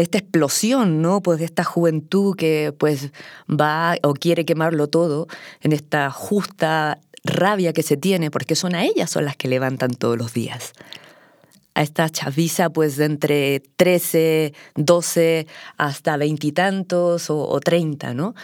esta 0.01 0.17
explosión, 0.17 1.01
¿no? 1.01 1.21
Pues 1.21 1.39
de 1.39 1.45
esta 1.45 1.63
juventud 1.63 2.35
que 2.35 2.73
pues 2.77 3.11
va 3.49 3.95
o 4.03 4.13
quiere 4.13 4.45
quemarlo 4.45 4.87
todo 4.87 5.27
en 5.61 5.71
esta 5.71 6.11
justa 6.11 6.99
rabia 7.23 7.73
que 7.73 7.83
se 7.83 7.97
tiene, 7.97 8.31
porque 8.31 8.55
son 8.55 8.75
a 8.75 8.85
ellas 8.85 9.09
son 9.09 9.25
las 9.25 9.35
que 9.35 9.47
levantan 9.47 9.91
todos 9.91 10.17
los 10.17 10.33
días. 10.33 10.73
A 11.73 11.81
esta 11.81 12.09
chaviza 12.09 12.69
pues 12.69 12.95
de 12.97 13.05
entre 13.05 13.59
13, 13.75 14.53
12 14.75 15.47
hasta 15.77 16.17
veintitantos 16.17 17.29
o, 17.29 17.59
30, 17.59 18.13
¿no? 18.13 18.35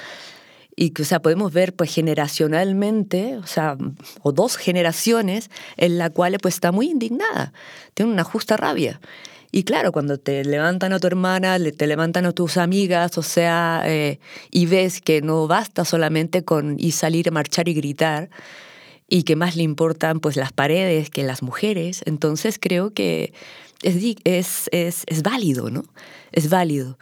Y 0.76 0.92
que, 0.92 1.04
o 1.04 1.06
sea, 1.06 1.22
podemos 1.22 1.54
ver 1.54 1.76
pues 1.76 1.94
generacionalmente, 1.94 3.38
o 3.38 3.46
sea, 3.46 3.78
o 4.22 4.32
dos 4.32 4.58
generaciones 4.58 5.50
en 5.78 5.98
la 5.98 6.10
cual 6.10 6.38
pues 6.42 6.56
está 6.56 6.72
muy 6.72 6.90
indignada, 6.90 7.54
tiene 7.94 8.12
una 8.12 8.24
justa 8.24 8.58
rabia. 8.58 9.00
Y 9.52 9.64
claro, 9.64 9.92
cuando 9.92 10.18
te 10.18 10.46
levantan 10.46 10.94
a 10.94 11.00
tu 11.00 11.08
hermana, 11.08 11.58
te 11.60 11.88
levantan 11.88 12.26
a 12.26 12.32
tus 12.32 12.56
amigas, 12.58 13.18
o 13.18 13.24
sea, 13.24 13.84
eh, 13.86 14.20
y 14.50 14.66
ves 14.66 15.02
que 15.02 15.22
no 15.22 15.48
basta 15.48 15.84
solamente 15.84 16.44
con 16.46 16.78
y 16.80 16.92
salir 16.92 17.28
a 17.28 17.32
marchar 17.32 17.68
y 17.68 17.74
gritar, 17.74 18.30
y 19.10 19.24
que 19.24 19.36
más 19.36 19.58
le 19.58 19.64
importan 19.64 20.22
pues 20.22 20.38
las 20.38 20.54
paredes 20.54 21.10
que 21.10 21.24
las 21.24 21.44
mujeres, 21.44 22.02
entonces 22.06 22.58
creo 22.62 22.94
que 22.94 23.34
es, 23.84 23.98
es, 24.24 24.70
es, 24.72 25.04
es 25.08 25.22
válido, 25.22 25.70
¿no? 25.70 25.84
Es 26.32 26.50
válido. 26.50 26.98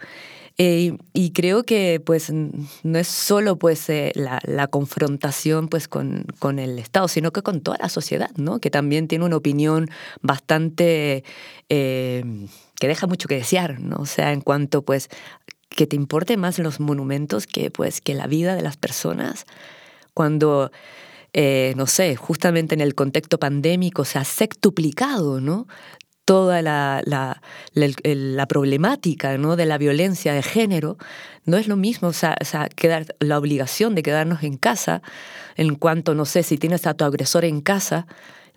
Eh, 0.62 0.98
y 1.14 1.32
creo 1.32 1.62
que 1.62 2.02
pues 2.04 2.30
no 2.30 2.98
es 2.98 3.08
solo 3.08 3.56
pues 3.56 3.88
eh, 3.88 4.12
la, 4.14 4.66
confrontación 4.66 5.68
pues 5.68 5.88
con, 5.88 6.26
con, 6.38 6.58
el 6.58 6.78
Estado, 6.78 7.08
sino 7.08 7.32
que 7.32 7.40
con 7.40 7.62
toda 7.62 7.78
la 7.80 7.88
sociedad, 7.88 8.30
¿no? 8.36 8.60
Que 8.60 8.68
también 8.68 9.08
tiene 9.08 9.24
una 9.24 9.36
opinión 9.36 9.88
bastante 10.20 11.24
eh, 11.70 12.46
que 12.78 12.88
deja 12.88 13.06
mucho 13.06 13.26
que 13.26 13.36
desear, 13.36 13.80
¿no? 13.80 13.96
O 14.00 14.04
sea, 14.04 14.34
en 14.34 14.42
cuanto 14.42 14.82
pues 14.82 15.08
que 15.70 15.86
te 15.86 15.96
importe 15.96 16.36
más 16.36 16.58
los 16.58 16.78
monumentos 16.78 17.46
que 17.46 17.70
pues 17.70 18.02
que 18.02 18.12
la 18.12 18.26
vida 18.26 18.54
de 18.54 18.60
las 18.60 18.76
personas. 18.76 19.46
Cuando 20.12 20.70
no 21.32 21.86
sé, 21.86 22.16
justamente 22.16 22.74
en 22.74 22.82
el 22.82 22.94
contexto 22.94 23.38
pandémico 23.38 24.04
se 24.04 24.18
ha 24.18 24.24
sectuplicado, 24.24 25.40
¿no? 25.40 25.68
Toda 26.30 26.62
la, 26.62 27.02
la, 27.06 27.42
la, 27.74 28.46
problemática 28.46 29.36
¿no? 29.36 29.56
de 29.56 29.66
la 29.66 29.78
violencia 29.78 30.32
de 30.32 30.44
género, 30.44 30.96
no 31.44 31.56
es 31.56 31.66
lo 31.66 31.74
mismo, 31.74 32.06
o 32.06 32.12
sea, 32.12 32.36
quedar, 32.76 33.16
la 33.18 33.36
obligación 33.36 33.96
de 33.96 34.04
quedarnos 34.04 34.44
en 34.44 34.56
casa, 34.56 35.02
en 35.56 35.74
cuanto, 35.74 36.14
no 36.14 36.24
sé, 36.26 36.44
si 36.44 36.56
tienes 36.56 36.86
a 36.86 36.94
tu 36.94 37.04
agresor 37.04 37.44
en 37.44 37.60
casa, 37.60 38.06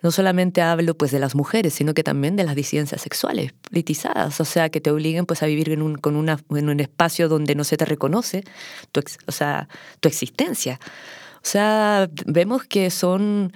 no 0.02 0.12
solamente 0.12 0.62
hablo 0.62 0.96
pues 0.96 1.10
de 1.10 1.18
las 1.18 1.34
mujeres, 1.34 1.74
sino 1.74 1.94
que 1.94 2.04
también 2.04 2.36
de 2.36 2.44
las 2.44 2.54
disidencias 2.54 3.02
sexuales 3.02 3.52
politizadas, 3.68 4.40
o 4.40 4.44
sea, 4.44 4.68
que 4.68 4.80
te 4.80 4.92
obliguen 4.92 5.26
pues 5.26 5.42
a 5.42 5.46
vivir 5.46 5.70
en 5.70 5.82
un, 5.82 5.96
con 5.96 6.14
una, 6.14 6.38
en 6.50 6.68
un 6.68 6.78
espacio 6.78 7.28
donde 7.28 7.56
no 7.56 7.64
se 7.64 7.76
te 7.76 7.86
reconoce 7.86 8.44
tu, 8.92 9.02
o 9.26 9.32
sea, 9.32 9.66
tu 9.98 10.06
existencia. 10.06 10.78
O 11.38 11.46
sea, 11.46 12.08
vemos 12.24 12.62
que 12.66 12.88
son 12.90 13.52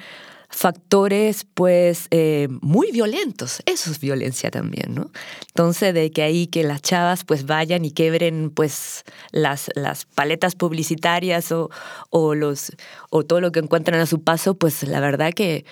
factores 0.59 1.47
pues 1.55 2.09
eh, 2.11 2.49
muy 2.61 2.90
violentos. 2.90 3.62
Eso 3.64 3.92
es 3.92 4.01
violencia 4.01 4.51
también, 4.51 4.92
¿no? 4.92 5.12
Entonces, 5.47 5.94
de 5.94 6.11
que 6.11 6.23
ahí 6.23 6.49
que 6.49 6.64
las 6.64 6.83
chavas 6.83 7.23
pues 7.23 7.47
vayan 7.47 7.85
y 7.85 7.92
quebren 7.92 8.51
pues 8.51 9.05
las, 9.31 9.71
las 9.77 10.05
paletas 10.05 10.57
publicitarias 10.57 11.53
o, 11.53 11.71
o, 12.11 12.35
los, 12.35 12.73
o 13.09 13.23
todo 13.23 13.40
lo 13.40 13.53
que 13.53 13.61
encuentran 13.61 14.01
a 14.01 14.07
su 14.07 14.25
paso, 14.25 14.55
pues 14.55 14.83
la 14.83 14.99
verdad 14.99 15.33
que 15.33 15.64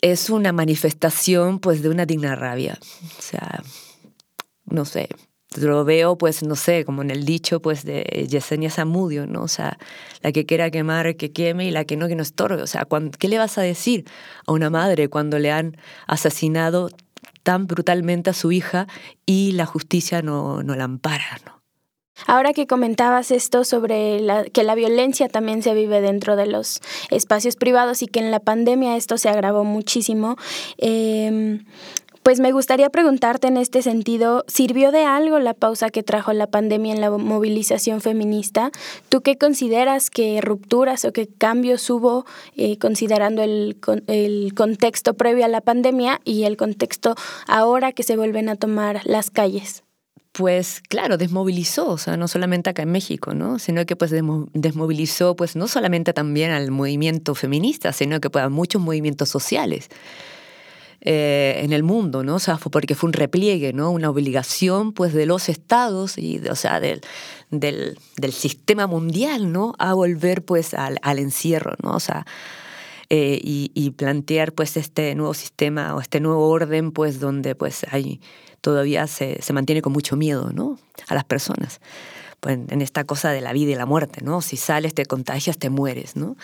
es 0.00 0.30
una 0.30 0.52
manifestación 0.52 1.58
pues 1.58 1.82
de 1.82 1.90
una 1.90 2.06
digna 2.06 2.34
rabia. 2.34 2.78
O 3.18 3.20
sea, 3.22 3.62
no 4.64 4.86
sé, 4.86 5.10
lo 5.56 5.84
veo, 5.84 6.16
pues, 6.16 6.42
no 6.42 6.56
sé, 6.56 6.84
como 6.84 7.02
en 7.02 7.10
el 7.10 7.24
dicho, 7.24 7.60
pues, 7.60 7.84
de 7.84 8.26
Yesenia 8.28 8.70
Zamudio, 8.70 9.26
¿no? 9.26 9.42
O 9.42 9.48
sea, 9.48 9.78
la 10.22 10.32
que 10.32 10.46
quiera 10.46 10.70
quemar, 10.70 11.16
que 11.16 11.32
queme, 11.32 11.66
y 11.66 11.70
la 11.70 11.84
que 11.84 11.96
no, 11.96 12.08
que 12.08 12.14
no 12.14 12.22
estorbe. 12.22 12.62
O 12.62 12.66
sea, 12.66 12.86
¿qué 13.18 13.28
le 13.28 13.38
vas 13.38 13.58
a 13.58 13.62
decir 13.62 14.04
a 14.46 14.52
una 14.52 14.70
madre 14.70 15.08
cuando 15.08 15.38
le 15.38 15.50
han 15.50 15.76
asesinado 16.06 16.90
tan 17.42 17.66
brutalmente 17.66 18.30
a 18.30 18.34
su 18.34 18.52
hija 18.52 18.86
y 19.26 19.52
la 19.52 19.66
justicia 19.66 20.22
no, 20.22 20.62
no 20.62 20.74
la 20.74 20.84
ampara, 20.84 21.38
¿no? 21.44 21.62
Ahora 22.26 22.52
que 22.52 22.66
comentabas 22.66 23.30
esto 23.30 23.64
sobre 23.64 24.20
la, 24.20 24.44
que 24.44 24.62
la 24.62 24.74
violencia 24.74 25.28
también 25.28 25.62
se 25.62 25.74
vive 25.74 26.00
dentro 26.00 26.36
de 26.36 26.46
los 26.46 26.80
espacios 27.10 27.56
privados 27.56 28.02
y 28.02 28.06
que 28.06 28.20
en 28.20 28.30
la 28.30 28.38
pandemia 28.38 28.96
esto 28.96 29.18
se 29.18 29.28
agravó 29.28 29.64
muchísimo, 29.64 30.36
eh, 30.78 31.60
pues 32.22 32.40
me 32.40 32.52
gustaría 32.52 32.90
preguntarte 32.90 33.48
en 33.48 33.56
este 33.56 33.82
sentido, 33.82 34.44
¿sirvió 34.46 34.92
de 34.92 35.04
algo 35.04 35.38
la 35.38 35.54
pausa 35.54 35.90
que 35.90 36.02
trajo 36.02 36.32
la 36.32 36.46
pandemia 36.46 36.94
en 36.94 37.00
la 37.00 37.10
movilización 37.10 38.00
feminista? 38.00 38.70
¿Tú 39.08 39.22
qué 39.22 39.36
consideras 39.36 40.10
que 40.10 40.40
rupturas 40.40 41.04
o 41.04 41.12
qué 41.12 41.26
cambios 41.26 41.88
hubo 41.90 42.24
eh, 42.56 42.78
considerando 42.78 43.42
el, 43.42 43.78
el 44.06 44.54
contexto 44.54 45.14
previo 45.14 45.44
a 45.44 45.48
la 45.48 45.60
pandemia 45.60 46.20
y 46.24 46.44
el 46.44 46.56
contexto 46.56 47.14
ahora 47.46 47.92
que 47.92 48.02
se 48.02 48.16
vuelven 48.16 48.48
a 48.48 48.56
tomar 48.56 49.00
las 49.04 49.30
calles? 49.30 49.82
pues 50.32 50.80
claro, 50.88 51.18
desmovilizó, 51.18 51.90
o 51.90 51.98
sea, 51.98 52.16
no 52.16 52.26
solamente 52.26 52.70
acá 52.70 52.82
en 52.82 52.90
México, 52.90 53.34
¿no? 53.34 53.58
Sino 53.58 53.84
que 53.84 53.96
pues 53.96 54.10
desmovilizó 54.10 55.36
pues 55.36 55.56
no 55.56 55.68
solamente 55.68 56.14
también 56.14 56.50
al 56.52 56.70
movimiento 56.70 57.34
feminista, 57.34 57.92
sino 57.92 58.18
que 58.18 58.30
pues 58.30 58.42
a 58.42 58.48
muchos 58.48 58.80
movimientos 58.80 59.28
sociales. 59.28 59.90
Eh, 61.04 61.58
en 61.64 61.72
el 61.72 61.82
mundo, 61.82 62.22
¿no? 62.22 62.36
O 62.36 62.38
sea, 62.38 62.58
fue 62.58 62.70
porque 62.70 62.94
fue 62.94 63.08
un 63.08 63.12
repliegue, 63.12 63.72
¿no? 63.72 63.90
Una 63.90 64.08
obligación, 64.08 64.92
pues, 64.92 65.12
de 65.12 65.26
los 65.26 65.48
estados 65.48 66.16
y, 66.16 66.38
o 66.48 66.54
sea, 66.54 66.78
del, 66.78 67.00
del, 67.50 67.98
del 68.16 68.32
sistema 68.32 68.86
mundial, 68.86 69.50
¿no? 69.50 69.74
A 69.80 69.94
volver, 69.94 70.44
pues, 70.44 70.74
al, 70.74 71.00
al 71.02 71.18
encierro, 71.18 71.74
¿no? 71.82 71.96
O 71.96 71.98
sea, 71.98 72.24
eh, 73.10 73.40
y, 73.42 73.72
y, 73.74 73.90
plantear, 73.90 74.52
pues, 74.52 74.76
este 74.76 75.16
nuevo 75.16 75.34
sistema 75.34 75.96
o 75.96 76.00
este 76.00 76.20
nuevo 76.20 76.48
orden, 76.48 76.92
pues, 76.92 77.18
donde, 77.18 77.56
pues, 77.56 77.84
hay, 77.90 78.20
todavía 78.60 79.08
se, 79.08 79.42
se 79.42 79.52
mantiene 79.52 79.82
con 79.82 79.92
mucho 79.92 80.14
miedo, 80.14 80.52
¿no? 80.54 80.78
A 81.08 81.14
las 81.16 81.24
personas. 81.24 81.80
Pues, 82.38 82.60
en 82.68 82.80
esta 82.80 83.02
cosa 83.02 83.30
de 83.32 83.40
la 83.40 83.52
vida 83.52 83.72
y 83.72 83.74
la 83.74 83.86
muerte, 83.86 84.20
¿no? 84.22 84.40
Si 84.40 84.56
sales, 84.56 84.94
te 84.94 85.04
contagias, 85.04 85.58
te 85.58 85.68
mueres, 85.68 86.14
¿no? 86.14 86.36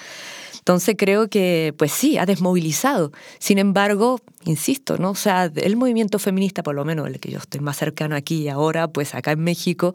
Entonces 0.68 0.96
creo 0.98 1.30
que, 1.30 1.74
pues 1.78 1.92
sí, 1.92 2.18
ha 2.18 2.26
desmovilizado. 2.26 3.10
Sin 3.38 3.58
embargo, 3.58 4.20
insisto, 4.44 4.98
¿no? 4.98 5.12
O 5.12 5.14
sea, 5.14 5.50
el 5.54 5.76
movimiento 5.76 6.18
feminista, 6.18 6.62
por 6.62 6.74
lo 6.74 6.84
menos 6.84 7.06
el 7.06 7.20
que 7.20 7.30
yo 7.30 7.38
estoy 7.38 7.60
más 7.60 7.78
cercano 7.78 8.14
aquí 8.14 8.42
y 8.42 8.48
ahora, 8.50 8.86
pues 8.86 9.14
acá 9.14 9.32
en 9.32 9.40
México, 9.40 9.94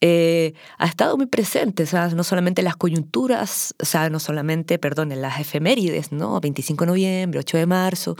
eh, 0.00 0.54
ha 0.78 0.86
estado 0.86 1.16
muy 1.16 1.26
presente, 1.26 1.84
o 1.84 1.86
sea, 1.86 2.08
no 2.08 2.24
solamente 2.24 2.60
en 2.60 2.64
las 2.64 2.74
coyunturas, 2.74 3.72
o 3.80 3.84
sea, 3.84 4.10
no 4.10 4.18
solamente, 4.18 4.80
perdón, 4.80 5.12
en 5.12 5.22
las 5.22 5.38
efemérides, 5.38 6.10
¿no? 6.10 6.40
25 6.40 6.86
de 6.86 6.88
noviembre, 6.88 7.38
8 7.38 7.58
de 7.58 7.66
marzo, 7.66 8.16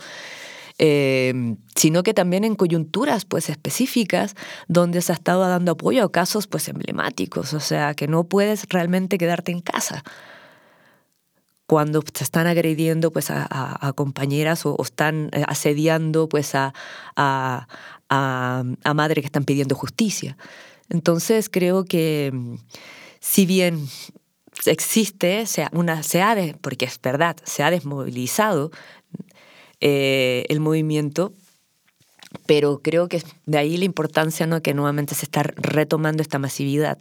eh, 0.79 1.57
sino 1.75 2.05
que 2.05 2.15
también 2.15 2.45
en 2.45 2.55
coyunturas 2.55 3.25
pues 3.25 3.51
específicas 3.51 4.37
donde 4.69 5.03
se 5.03 5.11
ha 5.11 5.17
estado 5.17 5.41
dando 5.41 5.73
apoyo 5.73 6.05
a 6.05 6.13
casos 6.13 6.47
pues 6.47 6.69
emblemáticos, 6.69 7.53
o 7.53 7.59
sea, 7.59 7.95
que 7.95 8.07
no 8.07 8.23
puedes 8.29 8.69
realmente 8.69 9.19
quedarte 9.19 9.51
en 9.51 9.61
casa 9.61 10.05
cuando 11.71 12.03
se 12.13 12.25
están 12.25 12.49
agrediendo 12.49 13.13
pues, 13.13 13.31
a, 13.31 13.93
compañeras 13.95 14.67
o, 14.67 14.77
están 14.83 15.31
eh, 15.33 15.45
asediando 15.47 16.29
pues, 16.29 16.57
a, 16.57 16.75
a, 17.15 18.93
madres 18.93 19.23
que 19.23 19.27
están 19.27 19.45
pidiendo 19.45 19.77
justicia. 19.77 20.37
Entonces 20.89 21.49
creo 21.49 21.85
que 21.85 22.33
si 23.21 23.47
bien 23.47 23.87
existe, 24.67 25.47
se, 25.47 25.69
una, 25.71 26.03
se 26.03 26.23
ha 26.23 26.35
porque 26.61 26.87
es 26.87 27.01
verdad, 27.01 27.37
se 27.45 27.63
ha 27.63 27.71
desmovilizado 27.71 28.73
eh, 29.81 30.47
el 30.49 30.59
movimiento, 30.59 31.33
pero 32.47 32.81
creo 32.83 33.09
que 33.09 33.23
de 33.47 33.59
ahí 33.59 33.77
la 33.77 33.85
importancia 33.85 34.45
¿no? 34.45 34.61
que 34.61 34.75
nuevamente 34.75 35.15
se 35.15 35.25
está 35.25 35.45
retomando 35.45 36.21
esta 36.21 36.41
masividad. 36.41 36.99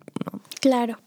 Claro, 0.59 0.99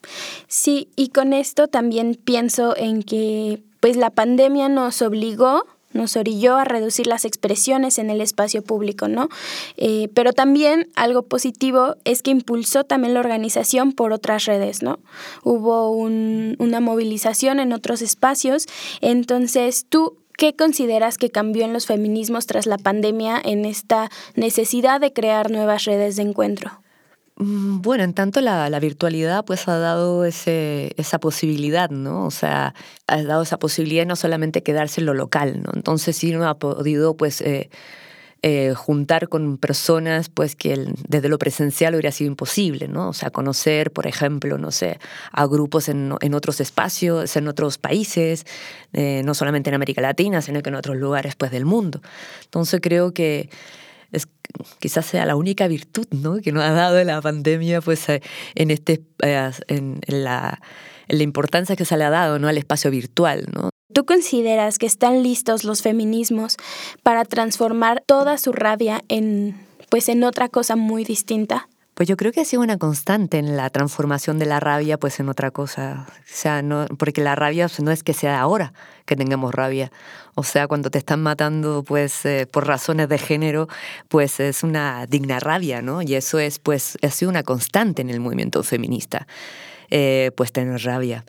sí, 0.49 0.88
y 0.97 1.09
con 1.09 1.33
esto 1.33 1.69
también 1.69 2.15
pienso 2.15 2.77
en 2.77 3.03
que 3.03 3.62
pues 3.81 3.97
la 3.97 4.11
pandemia 4.11 4.69
nos 4.69 5.03
obligó 5.03 5.67
nos 5.93 6.17
orilló 6.17 6.57
a 6.57 6.65
reducir 6.65 7.07
las 7.07 7.25
expresiones 7.25 7.99
en 7.99 8.11
el 8.11 8.21
espacio 8.21 8.62
público, 8.62 9.09
¿no? 9.09 9.29
Eh, 9.77 10.09
pero 10.15 10.33
también 10.33 10.88
algo 10.95 11.23
positivo 11.23 11.97
es 12.05 12.23
que 12.23 12.31
impulsó 12.31 12.85
también 12.85 13.15
la 13.15 13.21
organización 13.21 13.93
por 13.93 14.12
otras 14.12 14.47
redes, 14.47 14.83
¿no? 14.83 14.99
Hubo 15.43 15.91
una 15.91 16.81
movilización 16.81 17.61
en 17.61 17.73
otros 17.73 18.03
espacios, 18.03 18.67
entonces 19.01 19.87
tú 19.88 20.17
¿Qué 20.38 20.57
consideras 20.57 21.19
que 21.19 21.31
cambió 21.31 21.67
en 21.67 21.75
los 21.75 21.87
feminismos 21.87 22.47
tras 22.47 22.67
la 22.67 22.79
pandemia 22.79 23.41
en 23.45 23.67
esta 23.67 24.11
necesidad 24.35 24.99
de 24.99 25.12
crear 25.12 25.51
nuevas 25.51 25.85
redes 25.85 26.17
de 26.17 26.23
encuentro? 26.23 26.82
Mm, 27.37 27.81
bueno, 27.81 28.05
en 28.05 28.14
tanto 28.14 28.40
la, 28.40 28.68
virtualidad 28.81 29.45
pues 29.45 29.66
ha 29.68 29.79
dado 29.79 30.25
ese, 30.25 30.92
esa 30.97 31.18
posibilidad, 31.18 31.90
¿no? 31.90 32.27
O 32.27 32.31
sea, 32.31 32.75
ha 33.07 33.23
dado 33.23 33.42
esa 33.42 33.59
posibilidad 33.59 34.03
de 34.03 34.07
no 34.07 34.16
solamente 34.16 34.62
quedarse 34.62 35.01
en 35.01 35.07
lo 35.07 35.14
local, 35.14 35.62
¿no? 35.62 35.73
Entonces 35.75 36.16
sí 36.16 36.35
uno 36.35 36.49
ha 36.49 36.59
podido 36.59 37.16
pues 37.16 37.40
eh, 37.40 37.71
eh, 38.42 38.75
juntar 38.75 39.29
con 39.29 39.57
personas 39.57 40.29
pues 40.29 40.57
que 40.57 40.77
desde 41.09 41.29
lo 41.29 41.38
presencial 41.38 41.95
hubiera 41.95 42.11
sido 42.12 42.29
imposible, 42.29 42.88
¿no? 42.88 43.09
O 43.11 43.12
sea, 43.12 43.31
conocer, 43.31 43.92
por 43.92 44.07
ejemplo, 44.07 44.59
no 44.59 44.71
sé, 44.71 44.99
a 45.31 45.47
grupos 45.47 45.88
en, 45.88 46.14
en 46.21 46.35
otros 46.35 46.61
espacios, 46.61 47.37
en 47.37 47.49
otros 47.49 47.79
países, 47.79 48.45
eh, 48.92 49.23
no 49.25 49.35
solamente 49.35 49.71
en 49.71 49.75
América 49.75 50.03
Latina, 50.03 50.42
sino 50.42 50.61
que 50.61 50.71
en 50.71 50.75
otros 50.75 50.97
lugares 50.97 51.35
pues 51.37 51.51
del 51.51 51.64
mundo. 51.64 52.03
Entonces 52.45 52.81
creo 52.83 53.14
que 53.14 53.49
quizás 54.79 55.07
sea 55.07 55.27
la 55.27 55.37
única 55.37 55.69
virtud 55.69 56.07
¿no? 56.11 56.37
que 56.37 56.53
nos 56.53 56.65
ha 56.65 56.73
dado 56.73 57.03
la 57.05 57.21
pandemia 57.21 57.81
pues, 57.81 58.09
eh, 58.09 58.23
en, 58.55 58.71
este, 58.71 59.05
en, 59.69 60.01
la, 60.07 60.61
la 61.09 61.23
importancia 61.23 61.77
que 61.77 61.85
se 61.85 61.97
le 61.97 62.05
ha 62.05 62.11
dado 62.11 62.38
¿no? 62.38 62.49
al 62.49 62.59
espacio 62.59 62.91
virtual. 62.91 63.47
¿Tú 63.93 64.05
consideras 64.07 64.79
que 64.79 64.87
están 64.87 65.23
listos 65.23 65.65
los 65.65 65.83
feminismos 65.83 66.57
para 67.03 67.25
transformar 67.25 68.03
toda 68.07 68.38
su 68.38 68.53
rabia 68.53 69.03
en 69.09 69.55
pues 69.91 70.09
en 70.09 70.25
otra 70.25 70.49
cosa 70.49 70.75
muy 70.75 71.05
distinta? 71.05 71.69
Pues 71.95 72.09
yo 72.09 72.17
creo 72.17 72.33
que 72.33 72.41
ha 72.41 72.45
sido 72.45 72.63
una 72.63 72.79
constante 72.79 73.39
en 73.39 73.57
la 73.57 73.69
transformación 73.69 74.39
de 74.39 74.47
la 74.47 74.61
rabia 74.61 74.99
pues 74.99 75.21
en 75.21 75.29
otra 75.29 75.51
cosa. 75.51 76.07
O 76.09 76.23
sea, 76.25 76.63
no, 76.63 76.87
porque 76.99 77.21
la 77.21 77.35
rabia 77.35 77.69
no 77.83 77.91
es 77.91 78.03
que 78.03 78.15
sea 78.15 78.41
ahora 78.41 78.73
que 79.05 79.15
tengamos 79.15 79.55
rabia. 79.55 79.93
O 80.35 80.43
sea, 80.43 80.69
cuando 80.69 80.89
te 80.91 80.99
están 80.99 81.23
matando 81.23 81.85
pues 81.87 82.25
eh, 82.25 82.47
por 82.51 82.67
razones 82.67 83.09
de 83.11 83.19
género, 83.19 83.69
pues 84.09 84.41
es 84.41 84.63
una 84.63 85.07
digna 85.07 85.39
rabia, 85.39 85.83
¿no? 85.83 86.01
Y 86.01 86.15
eso 86.15 86.39
es 86.39 86.59
pues 86.59 86.97
ha 87.03 87.11
sido 87.11 87.31
una 87.31 87.43
constante 87.43 88.01
en 88.01 88.09
el 88.09 88.21
movimiento 88.21 88.63
feminista, 88.63 89.27
eh, 89.91 90.31
pues 90.35 90.51
tener 90.51 90.83
rabia 90.83 91.25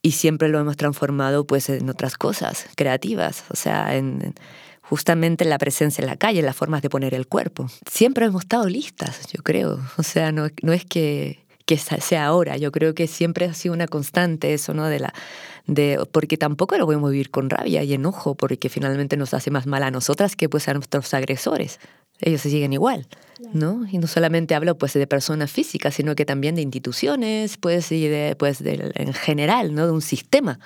y 0.00 0.12
siempre 0.12 0.48
lo 0.48 0.60
hemos 0.60 0.76
transformado 0.76 1.44
pues 1.44 1.68
en 1.68 1.90
otras 1.90 2.16
cosas 2.16 2.66
creativas, 2.76 3.44
o 3.50 3.56
sea, 3.56 3.96
en, 3.96 4.34
justamente 4.88 5.44
la 5.44 5.58
presencia 5.58 6.02
en 6.02 6.08
la 6.08 6.16
calle, 6.16 6.40
en 6.40 6.46
las 6.46 6.56
formas 6.56 6.82
de 6.82 6.90
poner 6.90 7.14
el 7.14 7.26
cuerpo. 7.26 7.68
Siempre 7.90 8.26
hemos 8.26 8.42
estado 8.42 8.66
listas, 8.68 9.20
yo 9.32 9.42
creo, 9.42 9.80
o 9.96 10.02
sea, 10.02 10.32
no, 10.32 10.48
no 10.62 10.72
es 10.72 10.84
que, 10.84 11.44
que 11.66 11.76
sea 11.76 12.26
ahora, 12.26 12.56
yo 12.56 12.72
creo 12.72 12.94
que 12.94 13.06
siempre 13.06 13.44
ha 13.44 13.54
sido 13.54 13.74
una 13.74 13.86
constante 13.86 14.54
eso, 14.54 14.72
¿no? 14.72 14.86
De 14.86 15.00
la, 15.00 15.12
de, 15.66 16.00
porque 16.10 16.38
tampoco 16.38 16.78
lo 16.78 16.86
podemos 16.86 17.10
vivir 17.10 17.30
con 17.30 17.50
rabia 17.50 17.82
y 17.82 17.92
enojo, 17.92 18.34
porque 18.34 18.70
finalmente 18.70 19.16
nos 19.18 19.34
hace 19.34 19.50
más 19.50 19.66
mal 19.66 19.82
a 19.82 19.90
nosotras 19.90 20.36
que 20.36 20.48
pues 20.48 20.68
a 20.68 20.74
nuestros 20.74 21.12
agresores 21.12 21.78
ellos 22.20 22.40
se 22.40 22.50
siguen 22.50 22.72
igual, 22.72 23.06
¿no? 23.52 23.86
Y 23.90 23.98
no 23.98 24.06
solamente 24.06 24.54
hablo 24.54 24.76
pues 24.76 24.94
de 24.94 25.06
personas 25.06 25.52
físicas, 25.52 25.94
sino 25.94 26.16
que 26.16 26.24
también 26.24 26.54
de 26.56 26.62
instituciones, 26.62 27.58
pues, 27.58 27.92
y 27.92 28.08
de, 28.08 28.34
pues, 28.36 28.62
de, 28.62 28.90
en 28.94 29.12
general, 29.12 29.74
¿no? 29.74 29.86
De 29.86 29.92
un 29.92 30.02
sistema, 30.02 30.58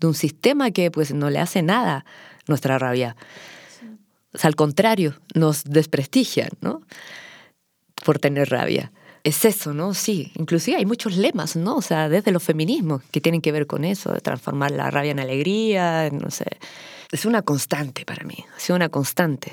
de 0.00 0.06
un 0.06 0.14
sistema 0.14 0.70
que 0.70 0.90
pues 0.90 1.12
no 1.12 1.28
le 1.28 1.40
hace 1.40 1.62
nada 1.62 2.06
nuestra 2.46 2.78
rabia. 2.78 3.16
O 4.34 4.46
al 4.46 4.56
contrario, 4.56 5.14
nos 5.34 5.64
desprestigian, 5.64 6.50
¿no? 6.60 6.82
Por 8.04 8.18
tener 8.18 8.50
rabia. 8.50 8.92
Es 9.22 9.44
eso, 9.46 9.72
¿no? 9.72 9.94
Sí, 9.94 10.32
inclusive 10.34 10.76
hay 10.76 10.84
muchos 10.84 11.16
lemas, 11.16 11.56
¿no? 11.56 11.76
O 11.76 11.82
sea, 11.82 12.08
desde 12.08 12.30
los 12.30 12.42
feminismos 12.42 13.02
que 13.10 13.20
tienen 13.20 13.40
que 13.40 13.52
ver 13.52 13.66
con 13.66 13.84
eso, 13.84 14.12
de 14.12 14.20
transformar 14.20 14.70
la 14.70 14.90
rabia 14.90 15.12
en 15.12 15.20
alegría, 15.20 16.10
no 16.10 16.30
sé. 16.30 16.44
Es 17.10 17.24
una 17.24 17.42
constante 17.42 18.04
para 18.04 18.24
mí, 18.24 18.44
ha 18.54 18.60
sido 18.60 18.76
una 18.76 18.90
constante 18.90 19.52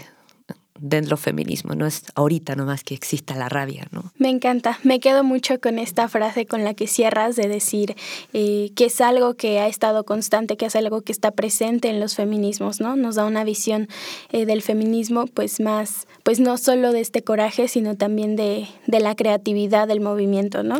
dentro 0.82 1.16
del 1.16 1.24
feminismo, 1.24 1.76
no 1.76 1.86
es 1.86 2.04
ahorita 2.16 2.56
nomás 2.56 2.84
que 2.84 2.94
exista 2.94 3.36
la 3.36 3.50
rabia, 3.50 3.88
¿no? 3.92 4.12
Me 4.18 4.30
encanta, 4.30 4.80
me 4.84 5.00
quedo 5.00 5.24
mucho 5.24 5.60
con 5.62 5.80
esta 5.80 6.08
frase 6.08 6.46
con 6.46 6.64
la 6.64 6.74
que 6.74 6.88
cierras 6.88 7.36
de 7.36 7.48
decir 7.48 7.96
eh, 8.34 8.72
que 8.76 8.86
es 8.86 9.00
algo 9.00 9.36
que 9.36 9.60
ha 9.60 9.68
estado 9.68 10.04
constante, 10.04 10.58
que 10.58 10.66
es 10.66 10.76
algo 10.76 11.02
que 11.02 11.12
está 11.12 11.32
presente 11.32 11.90
en 11.90 12.00
los 12.00 12.16
feminismos, 12.16 12.82
¿no? 12.82 12.96
Nos 12.96 13.16
da 13.16 13.26
una 13.26 13.44
visión 13.44 13.88
eh, 14.32 14.46
del 14.46 14.62
feminismo 14.62 15.28
pues 15.28 15.60
más, 15.60 16.08
pues 16.24 16.40
no 16.40 16.58
solo 16.58 16.92
de 16.92 17.02
este 17.02 17.24
coraje, 17.24 17.68
sino 17.68 17.96
también 17.96 18.36
de, 18.36 18.68
de 18.88 19.00
la 19.00 19.16
creatividad 19.16 19.88
del 19.88 20.02
movimiento, 20.02 20.64
¿no? 20.64 20.80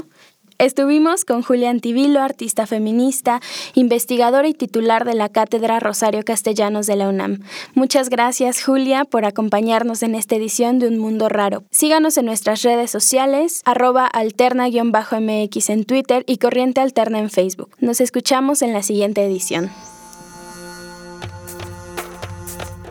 Estuvimos 0.62 1.26
con 1.26 1.42
Julia 1.42 1.72
Antivilo, 1.72 2.22
artista 2.22 2.68
feminista, 2.68 3.42
investigadora 3.74 4.48
y 4.48 4.54
titular 4.54 5.06
de 5.06 5.16
la 5.16 5.28
Cátedra 5.28 5.80
Rosario 5.80 6.22
Castellanos 6.24 6.86
de 6.86 6.96
la 6.98 7.10
UNAM. 7.10 7.40
Muchas 7.74 8.10
gracias, 8.10 8.64
Julia, 8.64 9.06
por 9.06 9.26
acompañarnos 9.26 10.04
en 10.04 10.14
esta 10.14 10.36
edición 10.36 10.78
de 10.78 10.88
Un 10.88 11.00
Mundo 11.00 11.30
Raro. 11.30 11.64
Síganos 11.72 12.16
en 12.18 12.28
nuestras 12.28 12.62
redes 12.62 12.92
sociales, 12.92 13.64
arroba 13.66 14.06
alterna-mx 14.06 15.70
en 15.72 15.84
Twitter 15.84 16.24
y 16.28 16.38
Corriente 16.38 16.80
Alterna 16.80 17.18
en 17.18 17.32
Facebook. 17.32 17.76
Nos 17.80 18.00
escuchamos 18.00 18.62
en 18.62 18.72
la 18.72 18.84
siguiente 18.84 19.26
edición. 19.26 19.72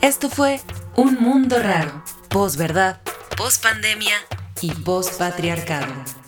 Esto 0.01 0.29
fue 0.29 0.61
Un 0.97 1.21
Mundo 1.21 1.57
Raro, 1.61 2.03
post-verdad, 2.31 3.01
post-pandemia 3.37 4.17
y 4.61 4.73
post-patriarcado 4.73 6.20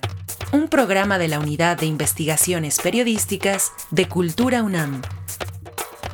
un 0.52 0.68
programa 0.68 1.18
de 1.18 1.26
la 1.28 1.40
Unidad 1.40 1.78
de 1.78 1.86
Investigaciones 1.86 2.78
Periodísticas 2.78 3.72
de 3.90 4.06
Cultura 4.08 4.62
UNAM. 4.62 5.00